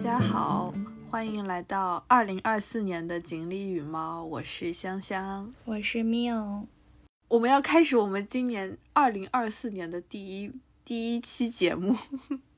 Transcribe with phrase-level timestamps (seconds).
[0.00, 0.72] 家好，
[1.10, 6.68] 欢迎来到二零二四年的锦鲤与猫，我是香香，我是缪。
[7.26, 10.52] 我们要开始我们今年二零二四年的第一
[10.84, 11.96] 第一期节目，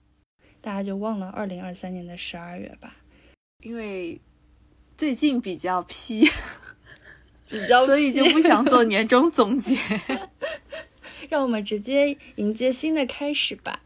[0.61, 2.97] 大家就忘了二零二三年的十二月吧，
[3.63, 4.21] 因为
[4.95, 6.29] 最近比较批，
[7.49, 9.79] 比较 所以就不想做年终总结，
[11.31, 13.81] 让我们直接迎接新的开始吧。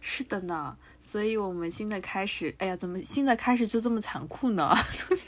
[0.00, 0.78] 是的呢。
[1.10, 4.72] 所以，我们新的开始，哎呀，怎么新的开始就这么残酷呢？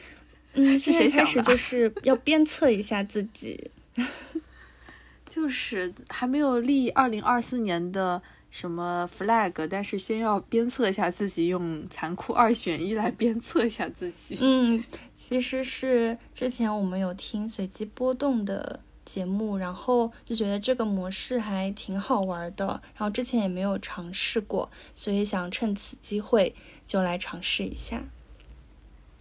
[0.54, 3.68] 嗯，新的开始 就是要鞭策一下自己，
[5.28, 14.38] 就是还没有立二零二四年的什么 flag，但是先要鞭策一下自己，用残酷二选一来鞭策一下自己。
[14.40, 14.84] 嗯，
[15.16, 18.78] 其实是之前我们有听随机波动的。
[19.12, 26.54] 节目，然后就觉得这个模式还挺好玩的，然后之前也没有尝试过，所以想趁此机会
[26.86, 28.04] 就来尝试一下。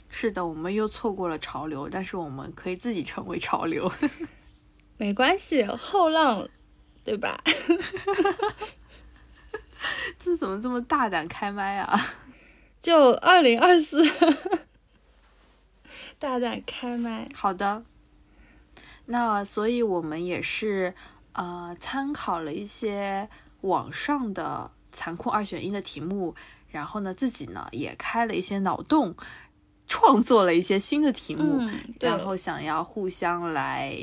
[0.10, 3.92] 是的，我们又错过了潮流，但是我们可以自己成为潮流，
[4.96, 6.48] 没关系，后浪，
[7.04, 7.44] 对吧？
[10.18, 12.00] 这怎么这么大胆开麦啊？
[12.82, 14.02] 就二零二四，
[16.18, 17.30] 大胆开麦。
[17.36, 17.84] 好的。
[19.12, 20.94] 那所以，我们也是
[21.34, 23.28] 呃参考了一些
[23.60, 26.34] 网上的残酷二选一的题目，
[26.70, 29.14] 然后呢，自己呢也开了一些脑洞，
[29.86, 31.60] 创作了一些新的题目，
[32.00, 33.94] 然后想要互相来，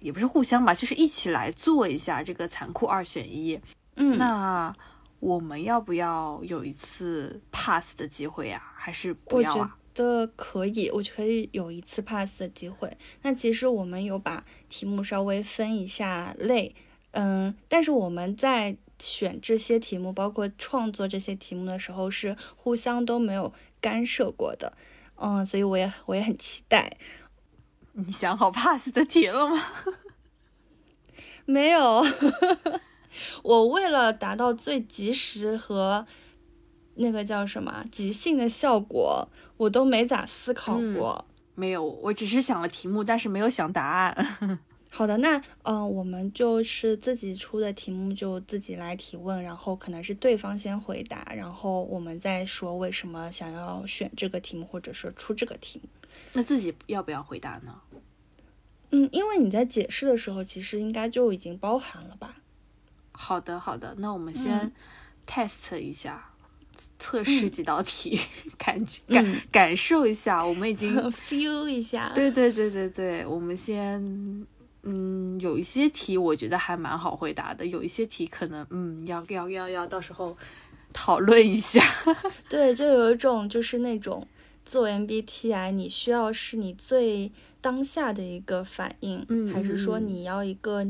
[0.00, 3.58] 也不是互相吧，就是一起来做一下这个残酷二选一。
[3.96, 4.74] 嗯，那
[5.20, 8.62] 我们要不要有一次 pass 的机会呀？
[8.76, 9.78] 还是不要啊？
[9.94, 12.96] 的可以，我可以有一次 pass 的机会。
[13.22, 16.74] 那其实我们有把题目稍微分一下类，
[17.12, 24.76] 嗯，但是我们在选这些题目，包括创作这些题目的时候，是互相都没有干涉过的，
[25.16, 26.96] 嗯，所以我也我也很期待。
[27.92, 29.56] 你想好 pass 的题了吗？
[31.46, 32.04] 没有，
[33.44, 36.06] 我为了达到最及时和
[36.96, 39.28] 那个叫什么即兴的效果。
[39.56, 41.24] 我都没咋思考过，
[41.54, 44.58] 没有，我只是想了题目，但是没有想答案。
[44.90, 55.88] 好的，那嗯，我们就是自己出的题目就自己来提问，然后可能是对方先回答，然后我们再说为什么想要选这个题目，或者说出这个题目。
[56.32, 57.80] 那自己要不要回答呢？
[58.90, 62.38] 嗯，因为你在解释的时候，其实应该就已经包含了吧。
[63.12, 64.72] 好的，好的，那我们先
[65.26, 66.33] test 一下。
[66.98, 68.18] 测试几道题，
[68.56, 70.94] 感觉感感受一下，我们已经
[71.28, 72.12] feel 一下。
[72.14, 74.00] 对对对对对，我们先，
[74.82, 80.36] 嗯，有一些题我觉得还蛮好回答的，有一些题可能，嗯，要要要要到时候
[80.92, 81.82] 讨论一下。
[82.48, 84.26] 对，就有一种就是那种
[84.64, 90.86] 做 MBTI，你需要是你最当下的一个反应，嗯，还是说你要一个？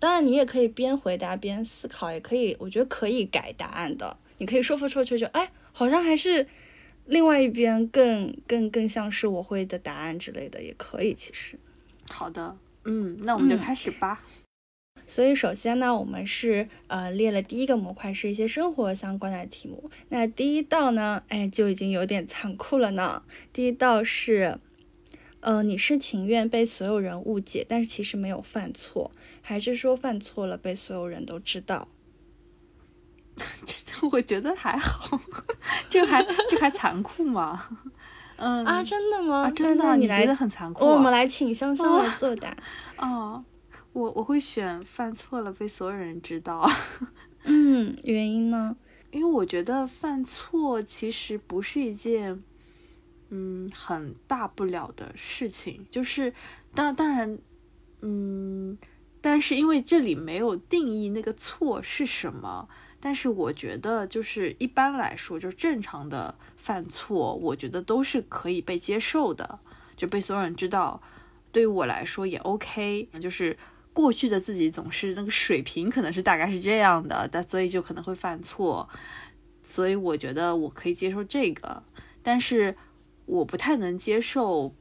[0.00, 4.18] 当然，你也可以边回答边思考，也可以，我觉得可以改答案的。
[4.44, 6.46] 你可以说服说出就哎，好像还是
[7.06, 11.14] 另外一边更更更像是我会的答案之类的，也可以。
[11.14, 11.58] 其实，
[12.10, 14.22] 好的，嗯，那我们就开始吧。
[15.06, 19.90] 所以首先呢，我们是呃列了第一个模块，是一些生活相关的题目。
[20.10, 23.22] 那第一道呢，哎，就已经有点残酷了呢。
[23.50, 24.58] 第一道是，
[25.40, 31.88] 呃，你是情愿被所有人误解，但是其实没有犯错，还是说犯错了被所有人都知道？
[33.64, 35.18] 这 我觉得还好，
[35.88, 37.62] 这还这还残酷吗？
[38.36, 39.50] 嗯啊，真的吗？
[39.50, 40.84] 真的，你觉得很残酷？
[40.84, 42.54] 我们来请香香来作答。
[42.98, 43.44] 哦，
[43.92, 46.68] 我我会选犯错了被所有人知道。
[47.44, 48.76] 嗯，原因呢？
[49.10, 52.42] 因为我觉得犯错其实不是一件
[53.30, 56.34] 嗯很大不了的事情，就是
[56.74, 57.38] 当当然
[58.00, 58.76] 嗯，
[59.20, 62.68] 但是因为这里没有定义那个错是什么。
[63.06, 69.58] 但是我觉得，就是一般来说，就是正常的犯错，我觉得都是可以被接受的，
[69.94, 71.02] 就被所有人知道。
[71.52, 73.06] 对于我来说也 OK。
[73.20, 73.58] 就是
[73.92, 78.88] 过去的自己总是那个水平，可能是大概是这样的，但所以就可能会犯错。
[79.60, 81.82] 所以我觉得我可以接受这个，
[82.22, 82.74] 但是
[83.26, 84.74] 我不太能接受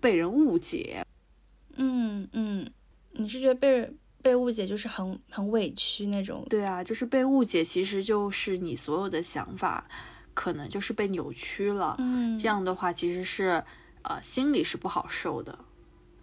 [0.00, 1.02] 被人误解。
[1.76, 2.70] 嗯嗯，
[3.12, 3.96] 你是觉得被人？
[4.22, 9.86] 被误解就是很很委屈那种，对啊，就是被误解，其实就是你所有的想法
[10.34, 11.96] 可能就是被扭曲了。
[11.98, 13.62] 嗯，这样的话其实是
[14.02, 15.58] 呃心里是不好受的。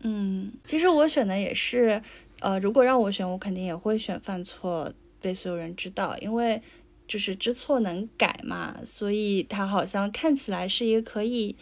[0.01, 2.01] 嗯，其实我选的也是，
[2.39, 6.61] 呃，如果让我选，我肯定也会选犯错被所有人知道，因为
[7.07, 11.55] 就是知错能改嘛，所以它好像看起来是一个可以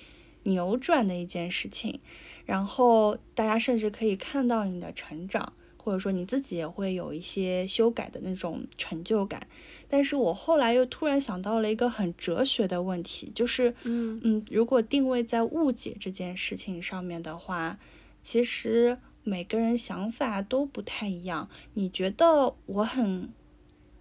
[0.43, 2.01] 扭转的一件事情，
[2.45, 5.53] 然后大家甚至可以看到你的成长，
[5.85, 9.47] 或者说你自己也会有一些修改的那种成就感。
[9.87, 17.77] 但是我后来又突然想到了一个很哲学的问题，就是嗯嗯，如果定位在误解这件事情上面的话，
[18.23, 21.47] 其实每个人想法都不太一样。
[21.75, 23.29] 你觉得我很，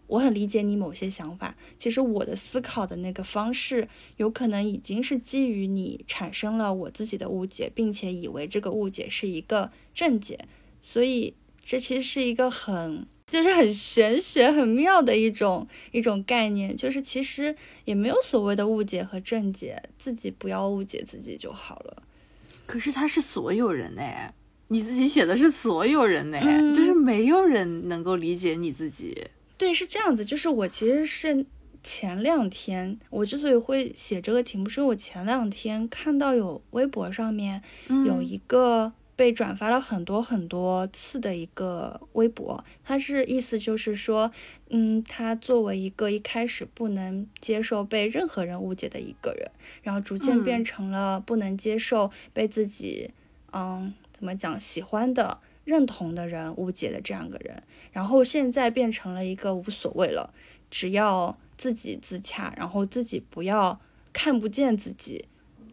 [0.07, 10.47] 我很理解你某些想法，其实我的思考的那个方式，有可能已经是基于你产生了我自己的误解，并且以为这个误解是一个正解，
[10.81, 11.35] 所以
[11.65, 13.07] 这其实是一个很。
[13.27, 17.57] 就是很玄学、很妙的一种一种概念，就是其实
[17.87, 22.03] 也没有所谓的误解和正解，自己不要误解自己就好了。
[22.67, 24.33] 可是他是所有人哎，
[24.69, 29.27] 你自己写的是所有人哎，嗯就是没有人能够理解你自己。
[29.57, 31.47] 对，是这样子，就是我其实是
[31.83, 37.63] 前两天，我之所以会写这个题目，是因为我前两天看到有微博上面
[38.07, 44.31] 有一个被转发了很多很多次的一个微博，他是意思就是说，
[44.71, 49.51] 嗯，他作为一个一开始不能接受被任何人误解的一个人，
[49.83, 53.11] 然后逐渐变嗯成了不能接受被自己，
[53.53, 55.41] 嗯，怎么讲喜欢的。
[55.65, 60.35] 认同的人误解的这样个人，然后现在变成了一个无所谓了，
[60.69, 63.81] 只要自己自洽，然后自己不要
[64.13, 65.25] 看不见自己，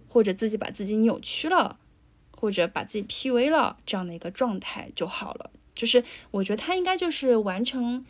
[0.07, 1.77] 或者自己把自己扭曲了，
[2.41, 5.51] 或者把自己 PUA 了这样的一个状态就好了。
[5.75, 8.03] 就是我觉得他应该就是完成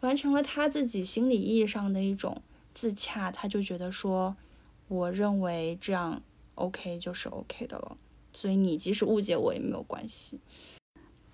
[0.00, 2.40] 完成了他自己心理意义上的一种
[2.72, 4.36] 自洽，他就觉得说，
[4.86, 6.22] 我认为这样
[6.54, 7.96] OK 就是 OK 的了，
[8.32, 10.38] 所以你即使误解我也没有关系。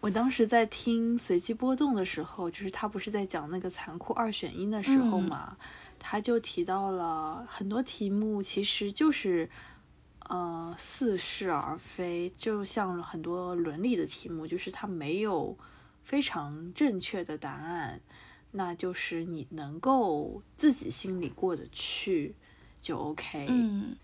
[0.00, 5.58] 我当时在听随机波动的时候，就是他不是在讲那个残酷二选一的时候嘛，
[5.98, 9.50] 他就提到了很多题目其实就是，
[10.30, 15.58] 呃，似是而非，就像很多伦理的题目，就是它没有
[16.04, 18.00] 非常正确的答案，
[18.52, 22.36] 那就是你能够自己心里过得去
[22.80, 23.46] 就 OK。
[23.48, 23.96] 嗯，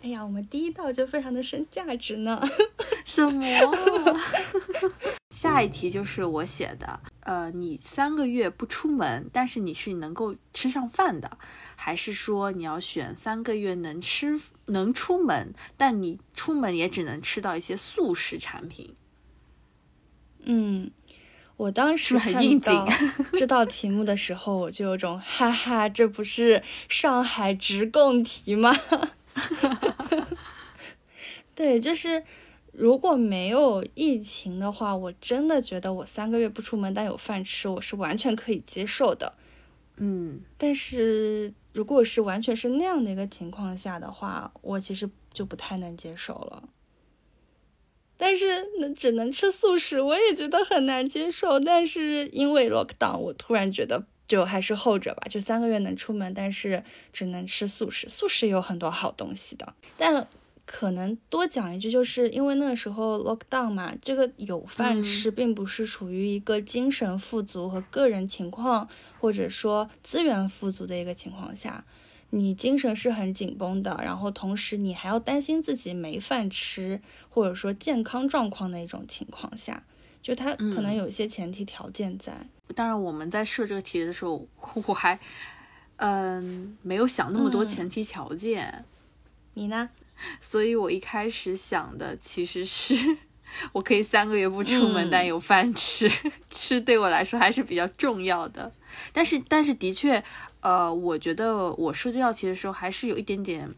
[0.00, 2.40] 哎呀，我们第一道就非常的升价值呢。
[3.04, 3.44] 什么？
[5.36, 11.36] 下一题就是我写的，呃，你三个月不出门，但是你是能够吃上饭的，
[11.74, 18.94] 还是说你要选三个月能吃能出门，但你出门也只能吃到一些速食产品？
[20.44, 20.90] 嗯，
[21.58, 22.72] 我当时很应景
[23.34, 28.74] 这道题目的时候，我就有种哈哈，这不是上海直供题吗？
[31.54, 32.24] 对，就是
[32.78, 39.32] 如果没有疫情的话，我真的觉得我三个月不出门但有饭吃，我是完全可以接受的。
[39.96, 46.68] 嗯，但是如果是完全是那样的一个情况下的话，我其实就不太能接受了。
[48.18, 48.46] 但是
[48.78, 51.58] 那只能吃素食，我也觉得很难接受。
[51.58, 58.06] 但是因为 lockdown，我突然觉得就还是后者吧，就三个月能出门，但是只能吃素食。
[58.10, 60.28] 素食有很多好东西的，但
[60.66, 68.88] 可能多讲一句，就是因为那个时候 lockdown 嘛，这个有饭吃，并不是属于一个精神富足和个人情况
[69.20, 71.84] 或者说资源富足的一个情况下。
[72.30, 77.00] 你精神是很紧绷的，然后同时你还要担心自己没饭吃，
[77.30, 79.84] 或者说健康状况的一种情况下，
[80.20, 82.48] 就它可能有一些前提条件在。
[82.74, 84.44] 当然我们在设这个题的时候，
[84.86, 85.18] 我还
[85.96, 88.84] 嗯没有想那么多嗯前提条件。
[89.54, 89.88] 你呢？
[90.40, 93.16] 所以我一开始想的其实是，
[93.72, 96.10] 我可以三个月不出门，嗯但有饭吃，
[96.50, 98.72] 吃对我来说还是比较重要的。
[99.12, 100.22] 但是，但是的确，
[100.60, 103.74] 呃，我觉得我设这道题的时候还是有一点点，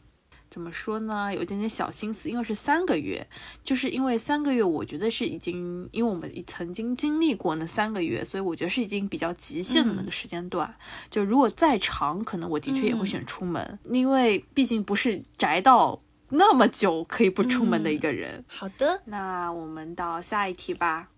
[0.48, 3.26] 怎么说呢，有一点点小心思，因为是三个月，
[3.64, 10.72] 就是因为三个月，我觉得是已经，因为我们曾经经历过那三个月，所以我觉得是已经比较极限的那个时间段。
[11.10, 16.00] 就如果再长，可能我的确也会选出门，因为毕竟不是宅到。
[16.30, 18.44] 那么久可以不出门的一个人。
[18.48, 21.08] 好的，那我们到下一题吧。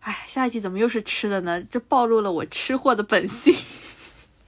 [0.00, 1.62] 哎，下一题怎么又是吃的呢？
[1.62, 3.54] 这暴露了我吃货的本性。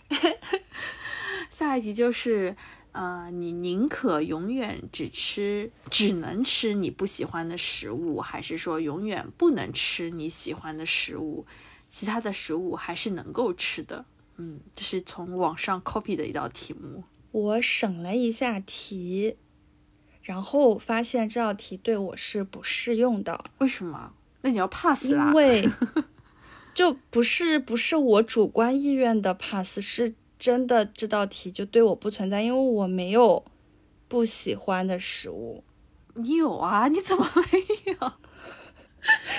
[1.50, 2.54] 下一题就是，
[2.92, 11.47] 呃，你宁可永远只吃，只能吃你不喜欢的食物，还是说永远不能吃你喜欢的食物，
[11.88, 14.04] 其他的食物还是能够吃的？
[14.37, 17.04] 嗯，这是从网上 copy 的一道题目。
[17.33, 19.37] 我省了一下题。
[20.26, 24.12] 然后发现这道题对我是不适用的，为什么？
[24.40, 25.28] 那你要 pass 啦？
[25.28, 25.71] 因为
[26.75, 33.45] 就不是不是我主观意愿的 pass，是真的这道题就对我不存在，因为我没有
[34.09, 35.62] 不喜欢的食物。
[36.14, 36.88] 你有啊？
[36.88, 37.95] 你怎么没有？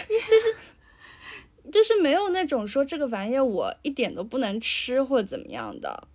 [0.08, 0.56] 就是
[1.70, 6.08] 就是没有那种说这个玩意儿我一点都不能吃或怎么样的。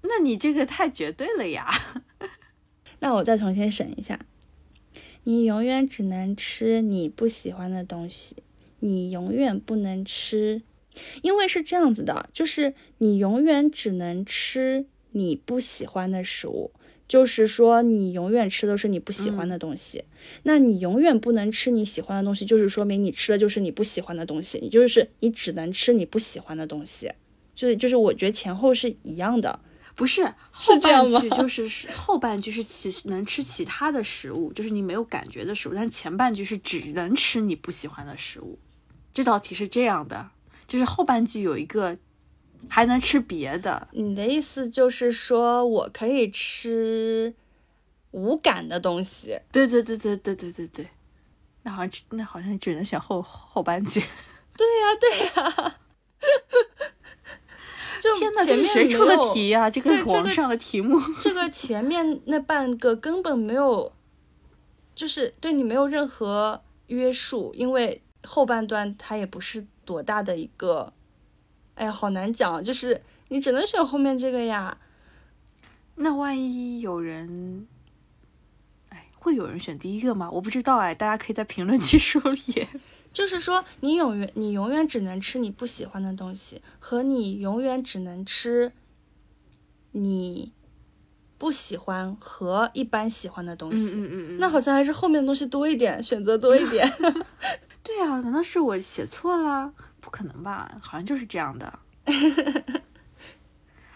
[0.00, 1.68] 那你这个太绝对了呀！
[3.04, 4.24] 那我再重新审一下，
[5.24, 8.36] 你永远只能吃你不喜欢的东西，
[8.80, 10.62] 你永远不能吃，
[11.20, 16.70] 因为是这样子的，就是你永远只能吃你不喜欢的食物，
[17.06, 20.04] 就是说你永远吃的是你不喜欢的东西。
[20.44, 27.12] 那你永远不能吃你喜欢的东西，就是说明你吃的就是你不喜欢的东西，你就是你只能吃你不喜欢的东西，
[27.54, 29.60] 就是就是我觉得前后是一样的。
[29.94, 38.58] 不是后半句就是是后半句是其能吃其他的食物，就是你没有感觉的食物，但前半句是只能吃你不喜欢的食物。
[39.12, 40.30] 这道题是这样的，
[40.66, 41.96] 就是后半句有一个
[42.68, 47.34] 还能吃别的，你的意思就是说我可以吃
[48.10, 49.38] 无感的东西？
[49.52, 50.88] 对对对对对对对对，
[51.62, 54.02] 那好像那好像只能选后后半句。
[54.56, 55.74] 对呀、对呀、
[58.04, 61.00] 就天哪，这前面是谁出的题呀、这个对这个皇上的题目。
[61.18, 63.90] 这个前面那半个根本没有，
[64.94, 70.92] 就是对你没有任何约束，因为后半段它也不是多大的一个，
[71.76, 74.76] 哎呀，好难讲，就是你只能选后面这个呀。
[75.94, 77.66] 那万一有人，
[78.90, 80.30] 哎，会有人选第一个吗？
[80.30, 82.68] 我不知道哎，大家可以在评论区说里。
[83.14, 88.72] 就是说，你永远你永远只能吃你不喜欢的东西，和你永远只能吃
[89.92, 90.52] 你
[91.38, 93.94] 不喜欢和一般喜欢的东嗯西。
[93.94, 96.86] 嗯嗯嗯，那好像还是后面的东西多一点，选择多一点。
[97.84, 99.72] 对啊，难道是我写错了？
[100.00, 101.78] 不可能吧，好像就是这样的。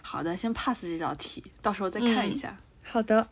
[0.01, 2.57] 好的，先 pass 这道题，到时候再看一下。
[2.83, 3.29] 好的，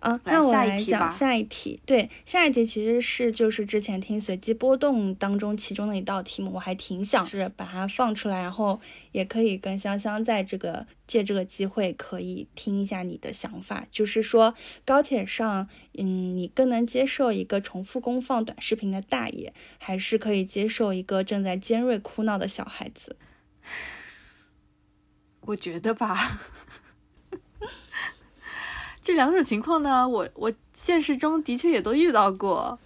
[0.00, 1.80] 啊，那我来讲下一题。
[1.84, 8.80] 对，下一题其实是就是之前听随机波动当中其中的一道题目，我还挺想是把它放出来，然后
[9.12, 23.16] 也可以跟香香在这个借这个机会可以听一下你的想法，就是说高铁上，嗯，你更能接受一个重复公放短视频的大爷，还是可以接受一个正在尖锐哭闹的小孩子？
[25.40, 26.40] 我觉得吧，
[29.06, 32.76] 这两种情况呢，我我现实中的确也都遇到过，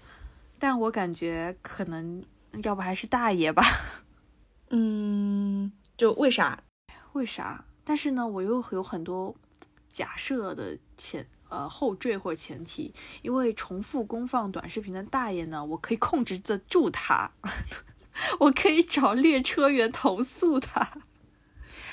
[0.58, 2.22] 但我感觉可能
[2.62, 3.64] 要不还是大爷吧。
[4.68, 6.62] 嗯，就为啥？
[7.14, 7.64] 为啥？
[7.84, 9.34] 但是呢，我又有很多
[9.88, 17.30] 假设的前呃后缀或前提，因为重复公放短视频的大爷呢，我可以控制得住他，
[18.40, 20.86] 我可以找列车员投诉他。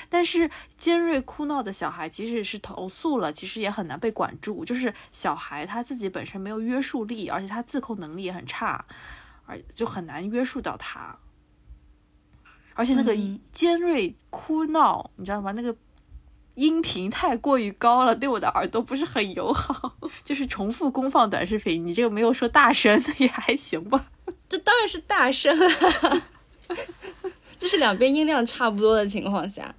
[0.08, 4.64] 但是尖锐哭闹的小孩，即使是投诉了，其实也很难被管住。
[4.64, 8.84] 就是小孩他自己本身没有约束力，而且他自控能力也很差，
[9.46, 11.18] 而就很难约束到他。
[12.74, 15.52] 而且那个嗯尖锐哭闹，你知道吗？
[15.52, 15.74] 那个
[16.54, 19.96] 音频太过于高了，对我的耳朵不是很友好。
[20.24, 24.06] 就是重复公放短视频，你这个没有说大声 也还行吧？
[24.48, 25.68] 这当然是大声了，
[27.58, 29.74] 这是两边音量差不多的情况下。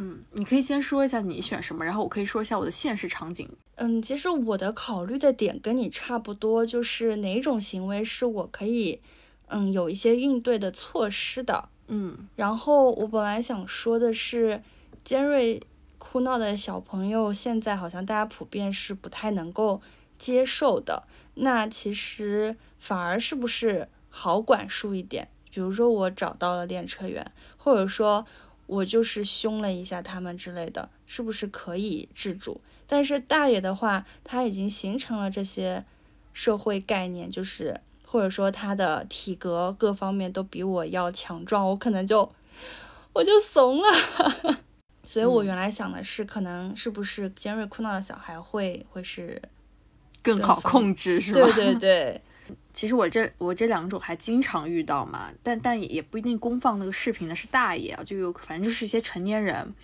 [0.00, 3.46] 嗯，你可以先说一下你选什么，然后我可以说一下我的现实场景。
[3.74, 9.00] 嗯，其实我的考虑的点跟你差不多，就是哪种行为是我可以，
[9.48, 11.68] 嗯，有一些应对的措施的。
[11.88, 14.62] 嗯然后我本来想说的是，
[15.04, 15.60] 尖锐
[15.98, 19.82] 哭闹的小朋友现在好像大家普遍是不太能够
[20.18, 21.02] 接受的。
[21.34, 25.28] 那其实反而是不是好管束一点？
[25.52, 28.24] 比如说我找到了练车员，或者说
[28.70, 32.60] 我就是凶了一下他们之类的，是不是可以制住？
[32.86, 35.84] 但是大爷的话，他已经形成了这些
[36.32, 42.32] 社会概念，就是或者说他的体格各方面都比我要强壮，我可能就
[43.12, 43.88] 我就怂了。
[45.02, 49.42] 所以我嗯原来想的是，可能是不是尖锐哭闹的小孩会会是，
[50.22, 51.40] 更好控制是吧？
[51.40, 52.22] 对对对，
[52.72, 59.74] 其实我这我这两种还经常遇到嘛，但但也不一定公放那个视频的是大爷啊，就有反正就是一些成年人。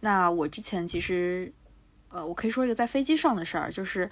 [0.00, 1.52] 那我之前其实，
[2.08, 4.10] 呃，我可以说一个在飞机上的事儿，就是，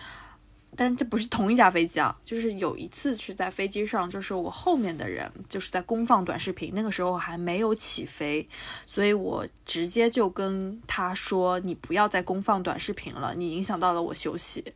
[0.76, 8.48] 但这不是同一架飞机啊，就是有一次是在飞机上，就是我后面的人就是在公放短视频，那个时候还没有起飞，
[8.86, 14.72] 所以我直接就跟他说：“你不要再公放短视频了，你影响到了我休息。”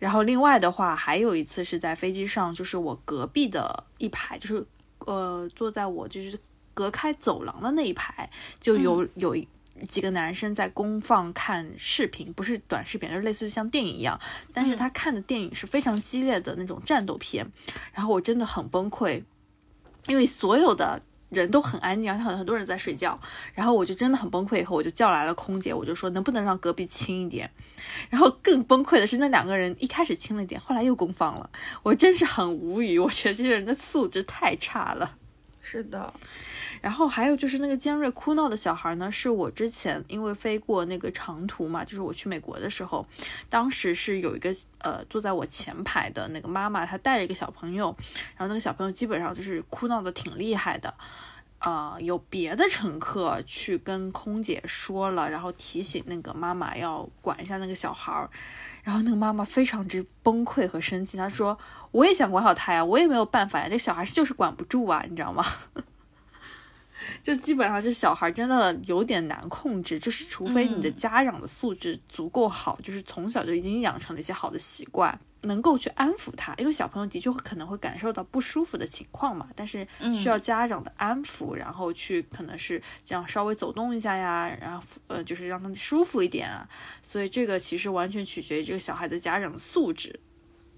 [0.00, 4.66] 然后另外的话，还有一次是在飞机上，就是我隔壁的一排，就是
[5.06, 6.36] 呃坐在我就是
[6.74, 8.28] 隔开走廊的那一排，
[8.58, 9.46] 就有、有一
[9.86, 14.18] 几个男生在公放看视频，不是短视频，就是类似于像电影一样，
[14.52, 17.46] 但是他看的电影是非常激烈的那种战斗片，
[17.92, 19.22] 然后我真的很崩溃，
[20.08, 21.00] 因为所有的。
[21.30, 23.18] 人都很安静，而且很很多人在睡觉，
[23.54, 24.60] 然后我就真的很崩溃。
[24.60, 27.50] 以后我就叫来了空姐，我就说能不能让隔壁轻一点。
[28.08, 31.50] 然后更崩溃的是，那两个人一开始轻了点，后来又公放了，
[31.82, 32.98] 我真是很无语。
[32.98, 35.16] 我觉得这些人的素质太差了。
[35.62, 36.12] 是的。
[36.80, 43.06] 然后还有就是那个尖锐哭闹的小孩呢，是我之前因为飞过那个长途嘛，就是我去美国的时候，
[43.48, 47.94] 当时是有一个呃坐在我前排的那个妈妈，她带着一个小朋友，
[48.36, 50.94] 然后那个小朋友基本上就是哭闹的挺厉害的，
[51.58, 58.28] 呃，有别的乘客去跟空姐说了，然后提醒那个妈妈要管一下那个小孩，
[58.82, 61.58] 然后那个妈妈非常之崩溃和生气，她说
[61.90, 65.44] 我也想管好他呀，我也没有办法呀，这小孩就是管不住啊，你知道吗？
[67.22, 76.54] 就基本上这小孩真的有点难控制，就是除非你的家长的素质足够好，就是从小就已经养成了一些好的习惯，能够去安抚他。
[76.58, 86.68] 因为小朋友的确可能会感受到不舒服的情况嘛，但是需要家长的安抚，然后去可能是这样稍微走动一下呀，然后呃就是让他舒服一点啊。
[87.02, 90.20] 所以这个其实完全取决于这个小孩的家长的素质。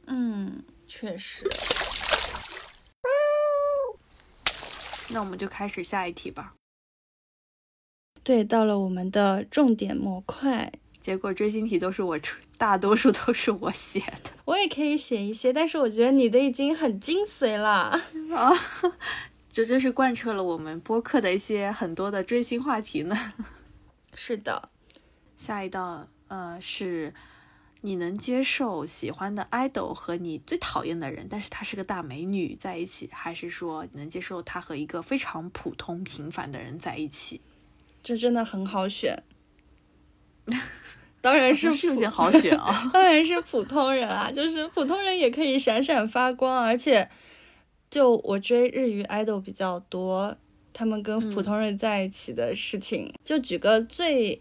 [0.07, 1.45] 嗯，确实。
[5.13, 6.55] 那我们就开始下一题吧。
[8.23, 14.31] 对，到了我们的重点模块，结果追星题都是我出，大多数都是我写的。
[14.45, 18.01] 我也可以写一些，但是我觉得你的已经很精髓了
[18.35, 18.53] 啊！
[19.51, 23.17] 这真是贯彻了我们播客的一些很多的追星话题呢。
[24.15, 24.71] 是的，
[25.37, 27.13] 下一道呃是。
[27.85, 37.41] 你能接受喜欢的 idol 和你最讨厌的人，但是她是个大美女在一起，还是说你能接受她和一个非常普通平凡的人在一起？
[38.01, 39.25] 这真的很好选，
[41.21, 47.11] 当然是是有点好选啊， 当然是普通人啊，就是普通人也可以闪闪发光，而且
[47.91, 50.37] 就我追日语 idol 比较多，
[50.73, 54.41] 他们跟普通人在一起的事情，就举个最。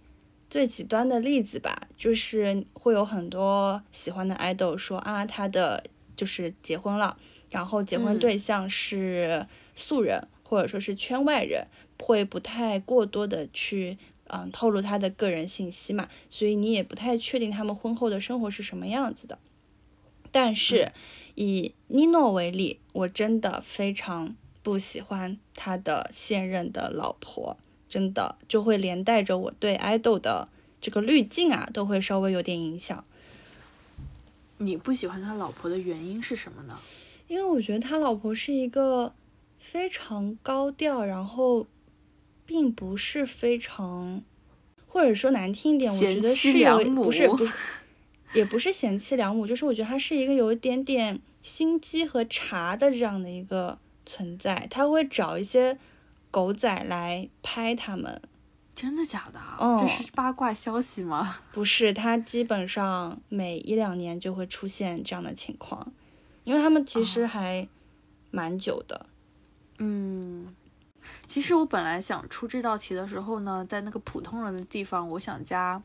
[0.52, 5.82] 最极端的例子吧，就是会有很多喜欢的爱豆说啊，他的
[6.18, 7.18] 就是结婚了，
[7.50, 19.40] 然后结婚对象是素人或者说是圈外人，会不太过多的去嗯透露他的个人信息嘛，所以你也不太确定他们婚后的生活是什么样子的。
[20.34, 20.92] 但是
[21.36, 27.58] 以妮诺为例，我真的非常不喜欢他的现任的老婆。
[27.91, 30.47] 真的就会连带着我对爱豆的
[30.80, 33.04] 这个滤镜啊，都会稍微有点影响。
[34.60, 36.80] 你不喜欢他老婆的原因是什么呢？
[37.27, 39.13] 因为我觉得他老婆是一个
[39.60, 41.67] 非常高调，然后
[42.45, 44.21] 并不是非常，
[44.88, 47.54] 或者说难听一点，我觉得是有不是不是，
[48.39, 55.77] 也不是贤妻良母，就是我觉得他是一个有一点点心机和茶的这样的一个存在，他会找一些。
[56.32, 58.22] 狗仔来拍他们，
[58.74, 59.39] 真的假的？
[59.60, 61.38] 嗯，这是八卦消息吗？
[61.52, 65.91] 不是，他基本上每一两年就会出现这样的情况，
[66.46, 67.67] 因为他们其实还
[68.32, 69.08] 蛮久的。
[69.80, 70.56] 嗯，
[71.28, 75.84] 其实我本来想出这道题的时候呢，在那个普通人的地方，我想加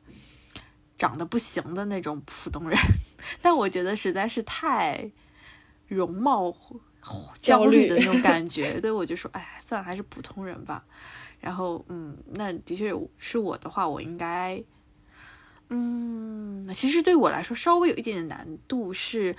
[0.96, 2.78] 长得不行的那种普通人，
[3.42, 5.11] 但我觉得实在是太
[5.88, 6.54] 容貌。
[7.38, 10.84] 焦虑的那种感觉，对我就说，哎，算了，还是普通人吧。
[11.38, 14.60] 然后，嗯，那的确是我的话，我应该，
[15.68, 19.36] 嗯，其实对我来说稍微有一点点难度是，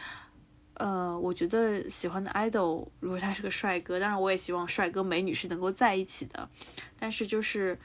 [0.75, 6.47] 呃，我觉得喜欢的 idol 如果他是个帅哥，当然我也希望帅哥美女是能够在一起的，
[6.97, 7.77] 但是就是，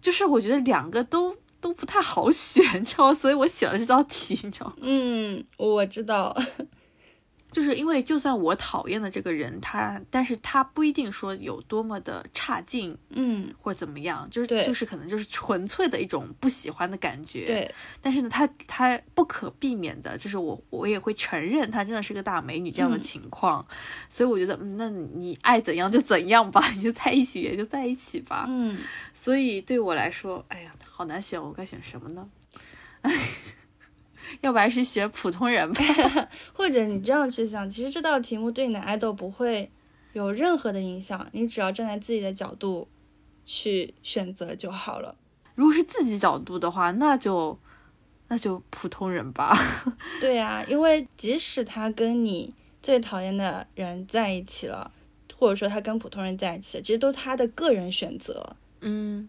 [0.00, 3.14] 就是我觉得两个都都不太好选，你知道吗？
[3.14, 4.76] 所以我写了这道题，你知道吗？
[4.80, 6.34] 嗯，我知道。
[7.50, 17.46] 就是因为，就算我讨厌的这个人，他，但是他不一定说有多么的差劲，嗯，或者怎么样，就是就是可能就是纯粹的一种不喜欢的感觉。
[17.46, 23.66] 对，但是呢，他他不可避免的，就是我我也会承认他真的是个大美女这样的情况，
[24.10, 28.44] 所以我觉得，嗯，那你爱怎样就怎样吧， 你就在一起也就在一起吧。
[28.48, 28.78] 嗯，
[29.14, 32.28] 所以对我来说，哎呀，好难选，我该选什么呢？
[34.32, 34.38] 哎。
[34.42, 35.82] 要不然是学普通人吧，
[36.54, 39.70] 或者你这样去想，其实这道题目对你的爱豆不会
[40.12, 42.88] 有任何的影响，你只要站在自己的角度
[43.44, 45.16] 去选择就好了。
[45.54, 47.58] 如果是自己角度的话，那就
[48.28, 49.56] 那就普通人吧。
[50.20, 54.92] 对呀，因为即使他跟你最讨厌的人在一起了，
[55.36, 58.56] 或者说他跟普通人在一起，其实都是他的个人选择。
[58.80, 59.28] 嗯，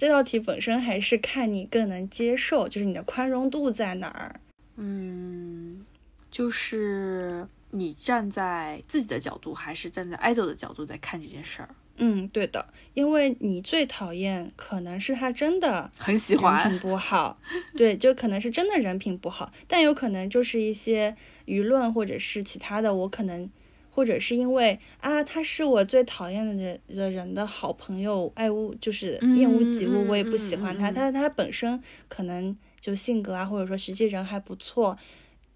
[0.00, 4.40] 这道题本身还是看你更能接受，就是你的宽容度在哪儿。
[4.76, 5.84] 嗯，
[6.30, 11.68] 就是你站在自己的角度，还是站在 idol 的角度在看这件事儿？
[11.98, 17.38] 嗯，对的，因为你最讨厌可能是他真的 很喜欢人品不好，
[17.76, 23.50] 对，就可能是真的人品不好，但有可能就是一些舆论或者是其他的，我可能
[23.90, 34.96] 或者是因为啊，他是我最讨厌的人的人的好朋友，爱屋就是厌恶及物，我也不喜欢他，但是他本身可能就性格啊，或者说实际人还不错。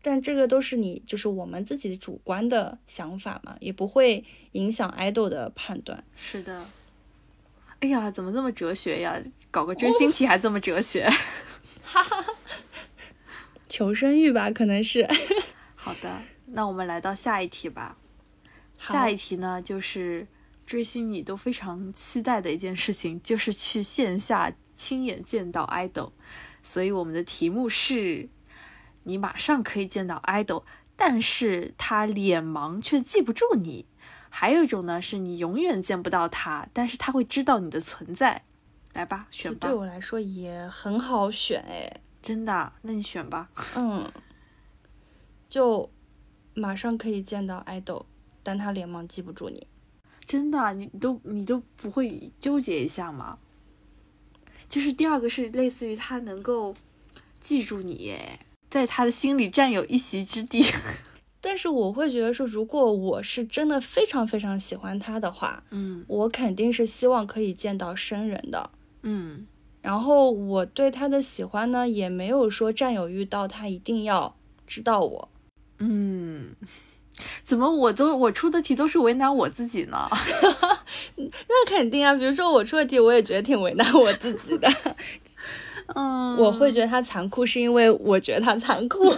[0.02, 6.04] 但这个都是你，就是我们自己主观的想法嘛，也不会影响 idol 的判断。
[6.14, 6.66] 是的。
[7.80, 9.18] 哎呀，怎么这么哲学呀？
[9.50, 11.08] 搞个追星题还这么哲学？
[11.82, 12.34] 哈哈哈。
[13.66, 15.08] 求生欲吧，可能是。
[15.74, 17.96] 好的，那我们来到下一题吧。
[18.92, 20.26] 下一题呢，就是
[20.66, 26.12] 追星你都非常期待的一件事情， 就是去线下亲眼见到 idol。
[26.62, 28.28] 所以我们的题目是。
[29.06, 30.62] 你马上可以见到 idol，
[30.96, 33.84] 但是他脸盲却记不住你。
[34.30, 38.44] 还有一种呢，是你永远见不到他，但是他会知道你的存在。
[38.94, 39.68] 来吧，选吧。
[39.68, 43.50] 对我来说也很好选哎，真的，那你选吧。
[43.76, 44.10] 嗯，
[45.50, 45.90] 就
[46.54, 48.06] 马上可以见到 idol，
[48.44, 49.66] 但他连忙记不住你。
[50.24, 53.38] 真的，你都你都不会纠结一下吗？
[54.68, 56.74] 就是第二个是类似于他能够
[57.40, 58.38] 记住你耶。
[58.70, 60.64] 在他的心里占有一席之地，
[61.40, 68.70] 但是我会觉得说，如果我是真的非常非常喜欢他的话，嗯，我肯定是希望可以见到生人的，
[69.02, 69.46] 嗯，
[69.80, 74.34] 然后我对他的喜欢呢，也没有说占有欲到他一定要
[74.66, 75.28] 知道我，
[75.78, 76.56] 嗯，
[77.44, 80.08] 怎么我都我出的题都是为难我自己呢？
[81.16, 84.68] 那肯定啊，比如说我出的题，我也觉得挺为难我自己的。
[85.94, 89.14] 嗯，我会觉得他残酷，是因为我觉得他残酷。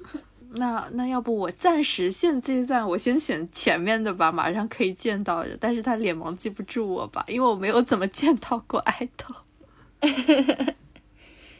[0.54, 5.56] 那那要不我暂时现阶段我先选前面的吧，马上可以见到的。
[5.58, 9.34] 但是他脸盲记不住我吧，因为我没有怎么见到过爱豆。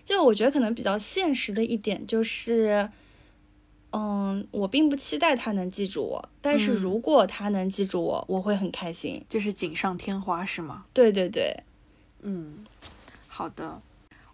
[0.04, 2.90] 就我觉得可能比较现实的一点就是，
[3.92, 10.84] 嗯，我并不期待他能记住我，但是如果他能记住我，我会很开心，就是锦上添花是吗？
[10.92, 11.64] 对对对，
[12.22, 12.64] 嗯，
[13.26, 13.82] 好的。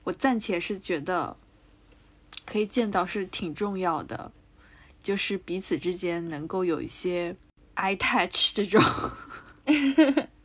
[0.04, 1.36] 我暂且是觉得，
[2.44, 4.30] 可以见到是挺重要的，
[5.02, 7.34] 就是彼此之间能够有一些
[7.74, 8.80] eye touch 这种，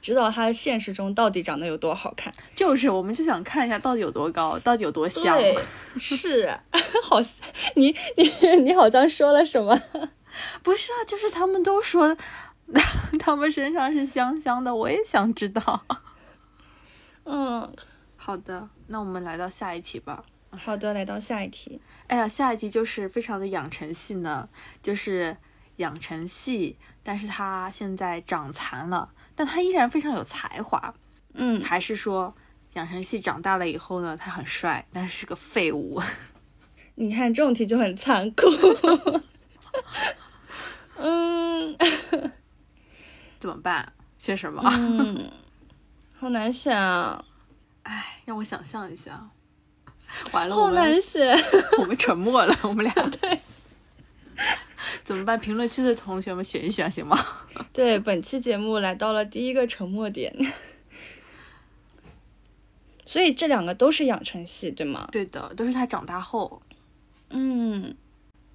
[0.00, 2.32] 知道他现实中到底长得有多好看。
[2.54, 5.38] 就是，我们就想看一下到底有多高，到底有多香。
[5.98, 6.48] 是，
[7.04, 7.18] 好，
[7.76, 9.80] 你你你好像说了什么？
[10.62, 12.16] 不是啊，就是他们都说
[13.18, 15.84] 他们身上是香香的，我也想知道。
[17.24, 17.72] 嗯。
[18.22, 20.22] 好的，那我们来到下一题吧。
[20.50, 21.80] 好的，来到下一题。
[22.06, 24.46] 哎呀，下一题就是非常的养成系呢，
[24.82, 25.36] 就是
[25.76, 29.08] 养成系，但是他现在长残了，
[29.40, 30.92] 但他依然非常有才华。
[31.32, 32.34] 嗯，还是说
[32.74, 35.98] 养成系长大了以后呢，他很帅，但是是个废物。
[36.96, 38.44] 你看这种题就很残酷。
[41.00, 41.74] 嗯，
[43.40, 43.90] 怎么办？
[44.18, 44.62] 选什么？
[44.76, 45.30] 嗯，
[46.14, 47.24] 好难选啊。
[47.84, 49.30] 哎，让我想象一下，
[50.32, 51.34] 完了，好难写。
[51.78, 53.40] 我们沉默了，我们俩对，
[55.04, 55.38] 怎么办？
[55.38, 57.18] 评论区的同学们选一选行吗？
[57.72, 60.34] 对，本期节目来到了第一个沉默点，
[63.04, 65.08] 所以这两个都是养成系，对吗？
[65.12, 66.62] 对的，都是他长大后。
[67.30, 67.94] 嗯，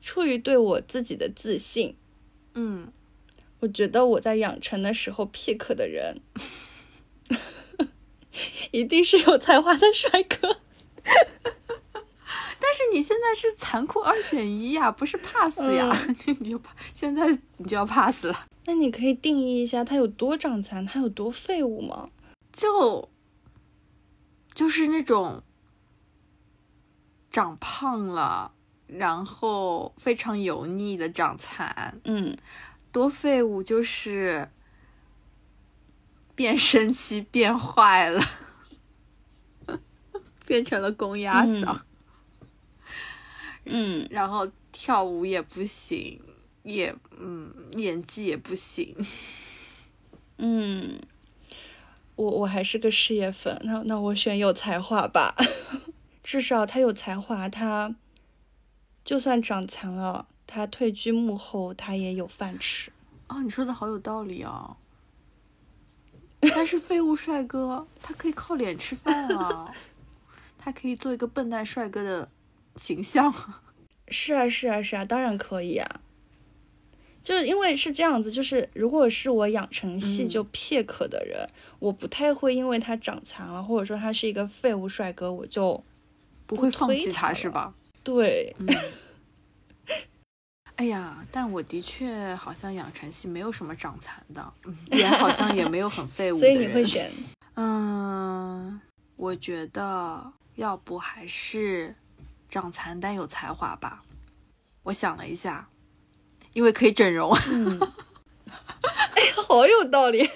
[0.02, 1.96] 出于对我自己的自信，
[2.54, 2.92] 嗯，
[3.60, 6.18] 我觉得我在养成的时候 pick 的人。
[8.72, 10.60] 一定是有才华的帅哥，
[11.04, 11.56] 但
[12.76, 15.98] 是你现在是残酷二选一呀，不是 pass 呀，
[16.40, 16.62] 你就
[16.94, 18.46] 现在你就要 pass 了。
[18.68, 22.10] 那你可以定义一下他有多长残，他有多废物吗？
[22.52, 23.10] 就
[24.54, 25.42] 就是那种
[27.32, 28.52] 长胖了，
[28.88, 32.00] 然后非常油腻的长残。
[32.04, 32.36] 嗯，
[32.92, 34.50] 多废物就是
[36.36, 38.22] 变声期变坏了。
[40.48, 41.80] 变成了公鸭嗓，嗯，
[44.10, 46.22] 然后跳舞也不行，
[46.64, 48.96] 也嗯，演技也不行，
[50.38, 51.00] 嗯，
[52.16, 55.36] 我我还是个事业粉，那那我选有才华吧，
[56.24, 57.96] 至少他有才华，他
[59.04, 62.92] 就算长残了，他退居幕后，他也有饭吃。
[63.28, 64.78] 哦，你说的好有道理哦。
[66.42, 69.74] 他是废物帅哥他可以靠脸吃饭啊，
[70.60, 72.30] 他可以做一个笨蛋帅哥的
[72.76, 73.34] 形象。
[74.08, 76.02] 是啊，是啊，是啊，当然可以啊。
[77.24, 85.84] 就是因为是这样子，就是如果是我养成系就撇可的人，我不太会因为他长残了，或者说他是一个废物帅哥，我就
[86.46, 87.74] 不会放弃他是吧？
[88.04, 88.56] 对。
[90.76, 94.54] 哎呀，但我的确好像养成系没有什么长残的，
[94.92, 96.38] 也好像也没有很废物。
[96.38, 97.10] 所以你会选？
[97.56, 98.80] 嗯，
[99.16, 101.96] 我觉得要不还是
[102.56, 104.02] 长残但有才华吧。
[104.84, 105.68] 我想了一下，
[106.54, 107.36] 因为可以整容。
[107.36, 110.30] 哎，好有道理。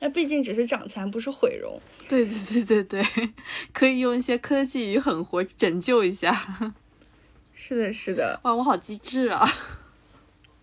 [0.00, 1.80] 那毕竟只是长残，不是毁容。
[2.08, 3.32] 对对对对对，
[3.72, 6.34] 可以用一些科技与狠活拯救一下。
[7.54, 9.48] 是的，是的，哇，我好机智啊！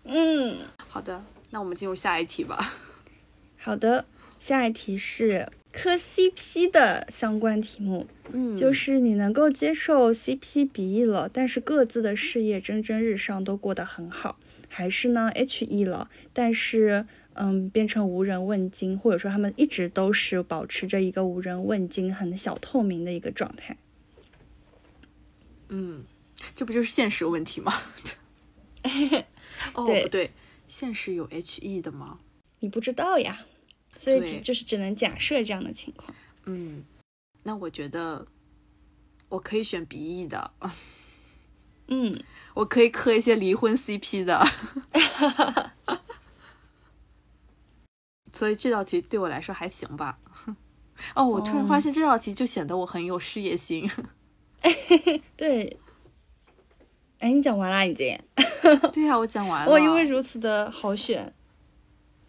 [0.04, 2.74] 嗯，好的，那我们进入下一题吧。
[3.56, 4.04] 好的，
[4.38, 8.06] 下一题是磕 CP 的相关题目。
[8.32, 23.76] 嗯，就是你能够接受 CP 比 E 了，但是各自的事业蒸蒸日上，都过得很好，还是呢 HE 了，但是嗯变成无人问津，或者说他们一直都是保持着一个无人问津、很小透明的一个状态。
[25.68, 26.04] 嗯。
[26.56, 27.72] 这不就是现实问题吗？
[29.74, 30.32] 哦，不对，
[30.66, 32.18] 现实有 HE 的吗？
[32.58, 33.38] 你不知道呀，
[34.02, 36.12] 所以就是只能假设这样的情况。
[36.46, 36.82] 嗯，
[37.44, 38.26] 那我觉得
[39.28, 40.52] 我可以选鼻翼的。
[41.86, 42.18] 嗯，
[42.54, 44.44] 我可以磕一些离婚 CP 的。
[48.32, 50.18] 所以这道题对我来说还行吧。
[51.14, 53.88] 哦，我突然发现这道题就显得我很有事业心。
[55.36, 55.78] 对。
[57.18, 58.18] 哎，你讲完了已经？
[58.92, 59.70] 对呀，我讲完了。
[59.70, 61.32] 我因为如此的好选。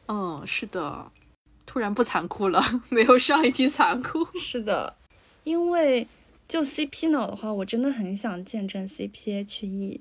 [0.07, 1.11] 嗯，是的，
[1.73, 4.23] 突然不残酷了， 没有上一题残酷。
[4.37, 4.95] 是的，
[5.43, 6.07] 因为
[6.47, 9.99] 就 CP 脑的话，我真的很想见证 CPHE。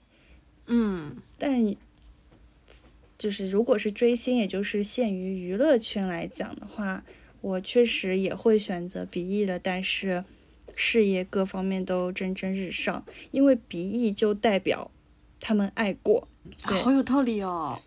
[0.66, 1.74] 嗯，但
[3.16, 7.02] 就是如果是追星，也就是限于娱乐圈来讲的话，
[7.40, 10.22] 我确实也会选择 BE 的，但是。
[10.74, 14.90] 事业各方面都蒸蒸日上，因为鼻翼就代表
[15.38, 16.26] 他们爱过，
[16.62, 17.78] 好有道理哦，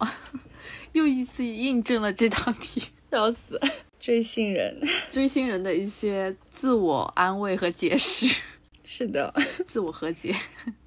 [0.94, 2.84] 又一次印证了这道题。
[3.16, 3.58] 笑死，
[3.98, 4.78] 追星人，
[5.10, 8.42] 追星人的一些自我安慰和解释。
[8.84, 9.34] 是的，
[9.66, 10.36] 自我和解。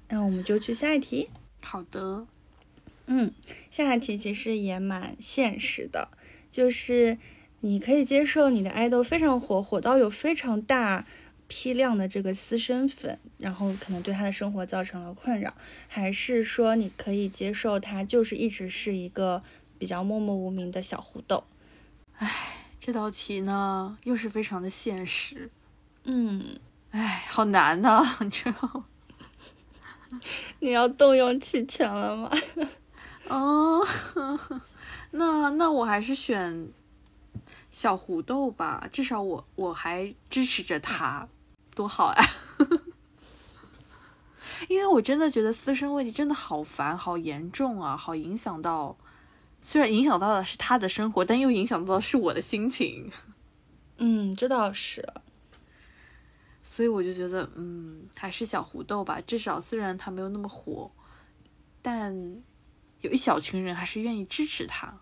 [0.09, 1.27] 那我们就去下一题。
[1.63, 2.27] 好的，
[3.07, 3.33] 嗯，
[3.71, 6.09] 下一题其实也蛮现实的，
[6.51, 7.17] 就是
[7.61, 11.07] 你可以接受你的爱豆非常火，火到有非常大。
[11.51, 15.51] 批量的这个私生粉，然后可能对他的生活造成了困扰，
[15.87, 19.41] 还是说你可以接受他就是一直是一个
[19.79, 21.43] 比较默默无名的小胡豆？
[22.19, 25.49] 唉，这道题呢又是非常的现实，
[26.03, 26.59] 嗯，
[26.91, 28.83] 唉，好难呐， 你知道？
[30.59, 32.29] 你要动用弃权了吗？
[33.29, 33.85] 哦，
[35.11, 36.69] 那那我还是选
[37.71, 41.27] 小胡豆吧，至少我我还支持着他。
[41.75, 42.23] 多好呀！
[44.67, 48.97] 因为我真的觉得私生问题真的好烦、好严重啊，好影响到。
[49.61, 53.11] 虽然影响到的是他的生活，但又影响到的是我的心情。
[53.97, 55.07] 嗯，这倒是。
[56.61, 59.19] 所以我就觉得，嗯，还是小胡豆吧。
[59.25, 60.91] 至少虽然他没有那么火，
[61.81, 62.13] 但
[63.01, 64.99] 有一小群人还是愿意支持他。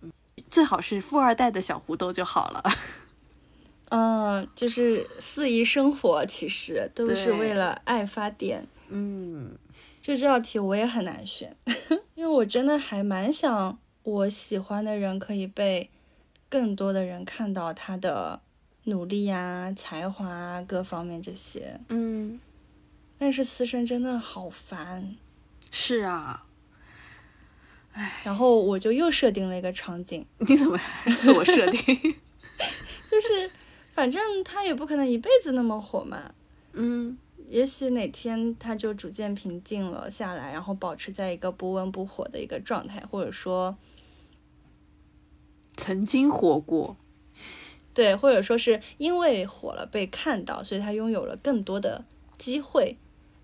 [0.00, 0.12] 嗯，
[0.50, 2.62] 最好是富二代的小胡豆就好了。
[3.90, 8.66] 嗯，就是肆意生活，其实都是为了爱发电。
[8.88, 9.56] 嗯，
[10.02, 11.56] 就这道题我也很难选，
[12.14, 15.90] 因为我真的还蛮想我喜欢的人可以被
[16.48, 18.40] 更多的人看到他的
[18.84, 21.80] 努力呀、才华各方面这些。
[21.88, 22.40] 嗯，
[23.18, 25.16] 但是私生真的好烦。
[25.70, 26.44] 是啊，
[27.92, 30.78] 唉，然后我就又设定了一个场景，你怎么
[31.22, 31.80] 自我设定？
[33.06, 33.50] 就是。
[33.92, 36.32] 反正他也不可能一辈子那么火嘛，
[36.72, 37.18] 嗯，
[37.50, 43.76] 也许哪天他就逐渐平静了下来，然后保持在一个不温不火的一个状态，或者说
[45.76, 46.96] 曾经火过，
[47.92, 52.04] 对，或者说是因为火了被看到，所以他拥有了更多的
[52.38, 52.96] 机会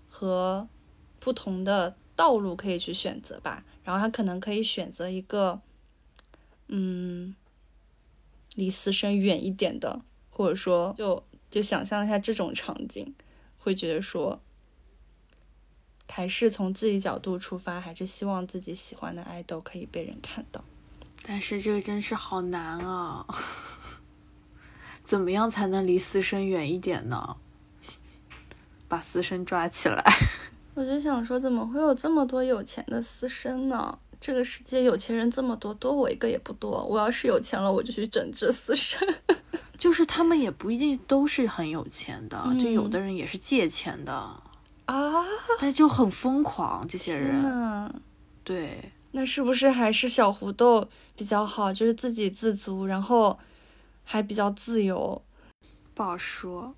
[0.09, 0.67] 和
[1.19, 5.61] 不同的道路可以去选择吧，然后他可能可以选择一个，
[6.67, 7.35] 嗯，
[8.55, 10.01] 离私生远一点的。
[10.29, 13.15] 或者说，就就想象一下这种场景，
[13.67, 14.41] 会觉得说，
[16.07, 20.63] 还是从自己角度出发，还是希望自己喜欢的爱豆可以被人看到。
[21.21, 23.27] 但是这个真是好难啊！
[25.03, 27.35] 怎么样才能离私生远一点呢？
[28.87, 30.01] 把私生抓起来。
[30.75, 33.99] 我就想说，怎么会有这么多有钱的私生呢？
[34.19, 36.83] 这个世界有钱人这么多，多我一个也不多。
[36.85, 39.07] 我要是有钱了，我就去整治私生。
[39.77, 44.11] 就是他们也不一定都是很有钱的，就有的人也是借钱的
[44.85, 45.23] 啊，
[45.59, 46.87] 但就很疯狂。
[46.87, 48.01] 这些人，
[48.43, 51.71] 对，那是不是还是小胡豆比较好？
[51.71, 53.37] 就是自给自足，然后
[54.03, 55.21] 还比较自由。
[55.93, 56.73] 不好说，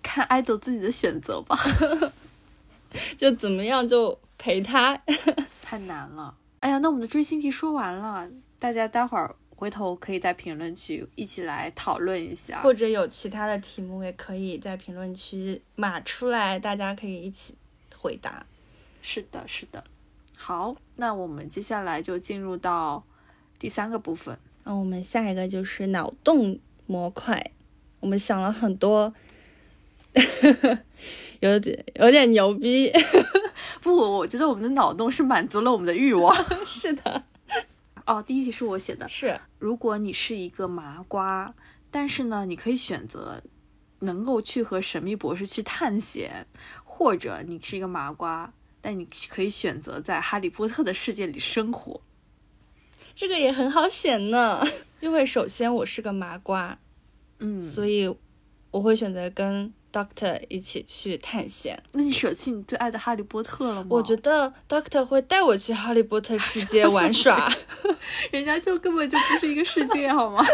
[0.00, 1.58] 看爱豆自己的选择吧。
[3.18, 4.96] 就怎么样就陪他，
[5.60, 6.36] 太难了。
[6.64, 8.26] 哎呀，那我们的追星题说完了，
[8.58, 17.54] 大家待会儿回头可以在评论区一起来讨论一下，或者有其他的题目也可以在评论区码出来，大家可以一起
[17.94, 18.46] 回答。
[19.02, 19.84] 是的，是的。
[20.38, 23.04] 好，那我们接下来就进入到
[23.58, 24.38] 第三个部分。
[24.62, 27.50] 那我们下一个就是脑洞模块，
[28.00, 29.12] 我们想了很多。
[31.40, 32.90] 有点有点牛逼，
[33.82, 36.34] 不，我觉得我们的脑洞是满足了我们的欲望。
[36.64, 37.24] 是的，
[38.06, 41.54] 哦，第一题是我写的，是如果你是一个麻瓜，
[41.90, 43.42] 但是呢，你可以选择
[44.00, 46.46] 能够去和神秘博士去探险，
[46.82, 52.00] 或者你是一个麻瓜，但你可以选择在哈利波特的世界里生活。
[53.14, 54.62] 这个也很好选呢，
[55.00, 56.78] 因为首先我是个麻瓜，
[57.40, 58.16] 嗯，所以
[58.70, 59.74] 我会选择跟。
[59.94, 63.86] Doctor 一起去探险，那你舍弃你最爱的哈利波特了吗？
[63.88, 67.48] 我觉得 Doctor 会带我去哈利波特世界玩耍，
[68.32, 70.44] 人家就根本就不是一个世界，好吗？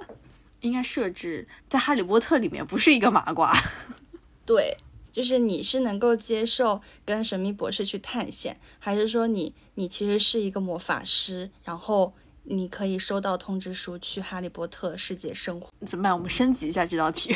[0.60, 3.50] 应该设置在哈利波特里面不是一个麻瓜。
[4.44, 4.76] 对，
[5.10, 12.12] 就是你是能够接受跟神秘博士去探险，还是说你你其实是一个魔法师，然后
[12.44, 15.70] 你可以收到通知书去哈利波特世界生活？
[15.86, 16.12] 怎么办？
[16.14, 17.34] 我们升级一下这道题。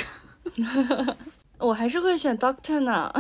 [1.59, 3.13] 我还是会选 Doctor 呢，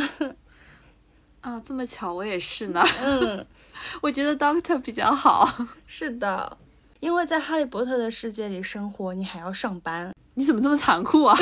[1.40, 2.84] 啊，这么巧，我也是呢。
[3.02, 3.46] 嗯，
[4.02, 5.48] 我觉得 Doctor 比较好。
[5.86, 6.58] 是的，
[7.00, 10.12] 因为在哈利波特的世界里生活，你还要上班。
[10.34, 11.36] 你怎么这么残酷啊？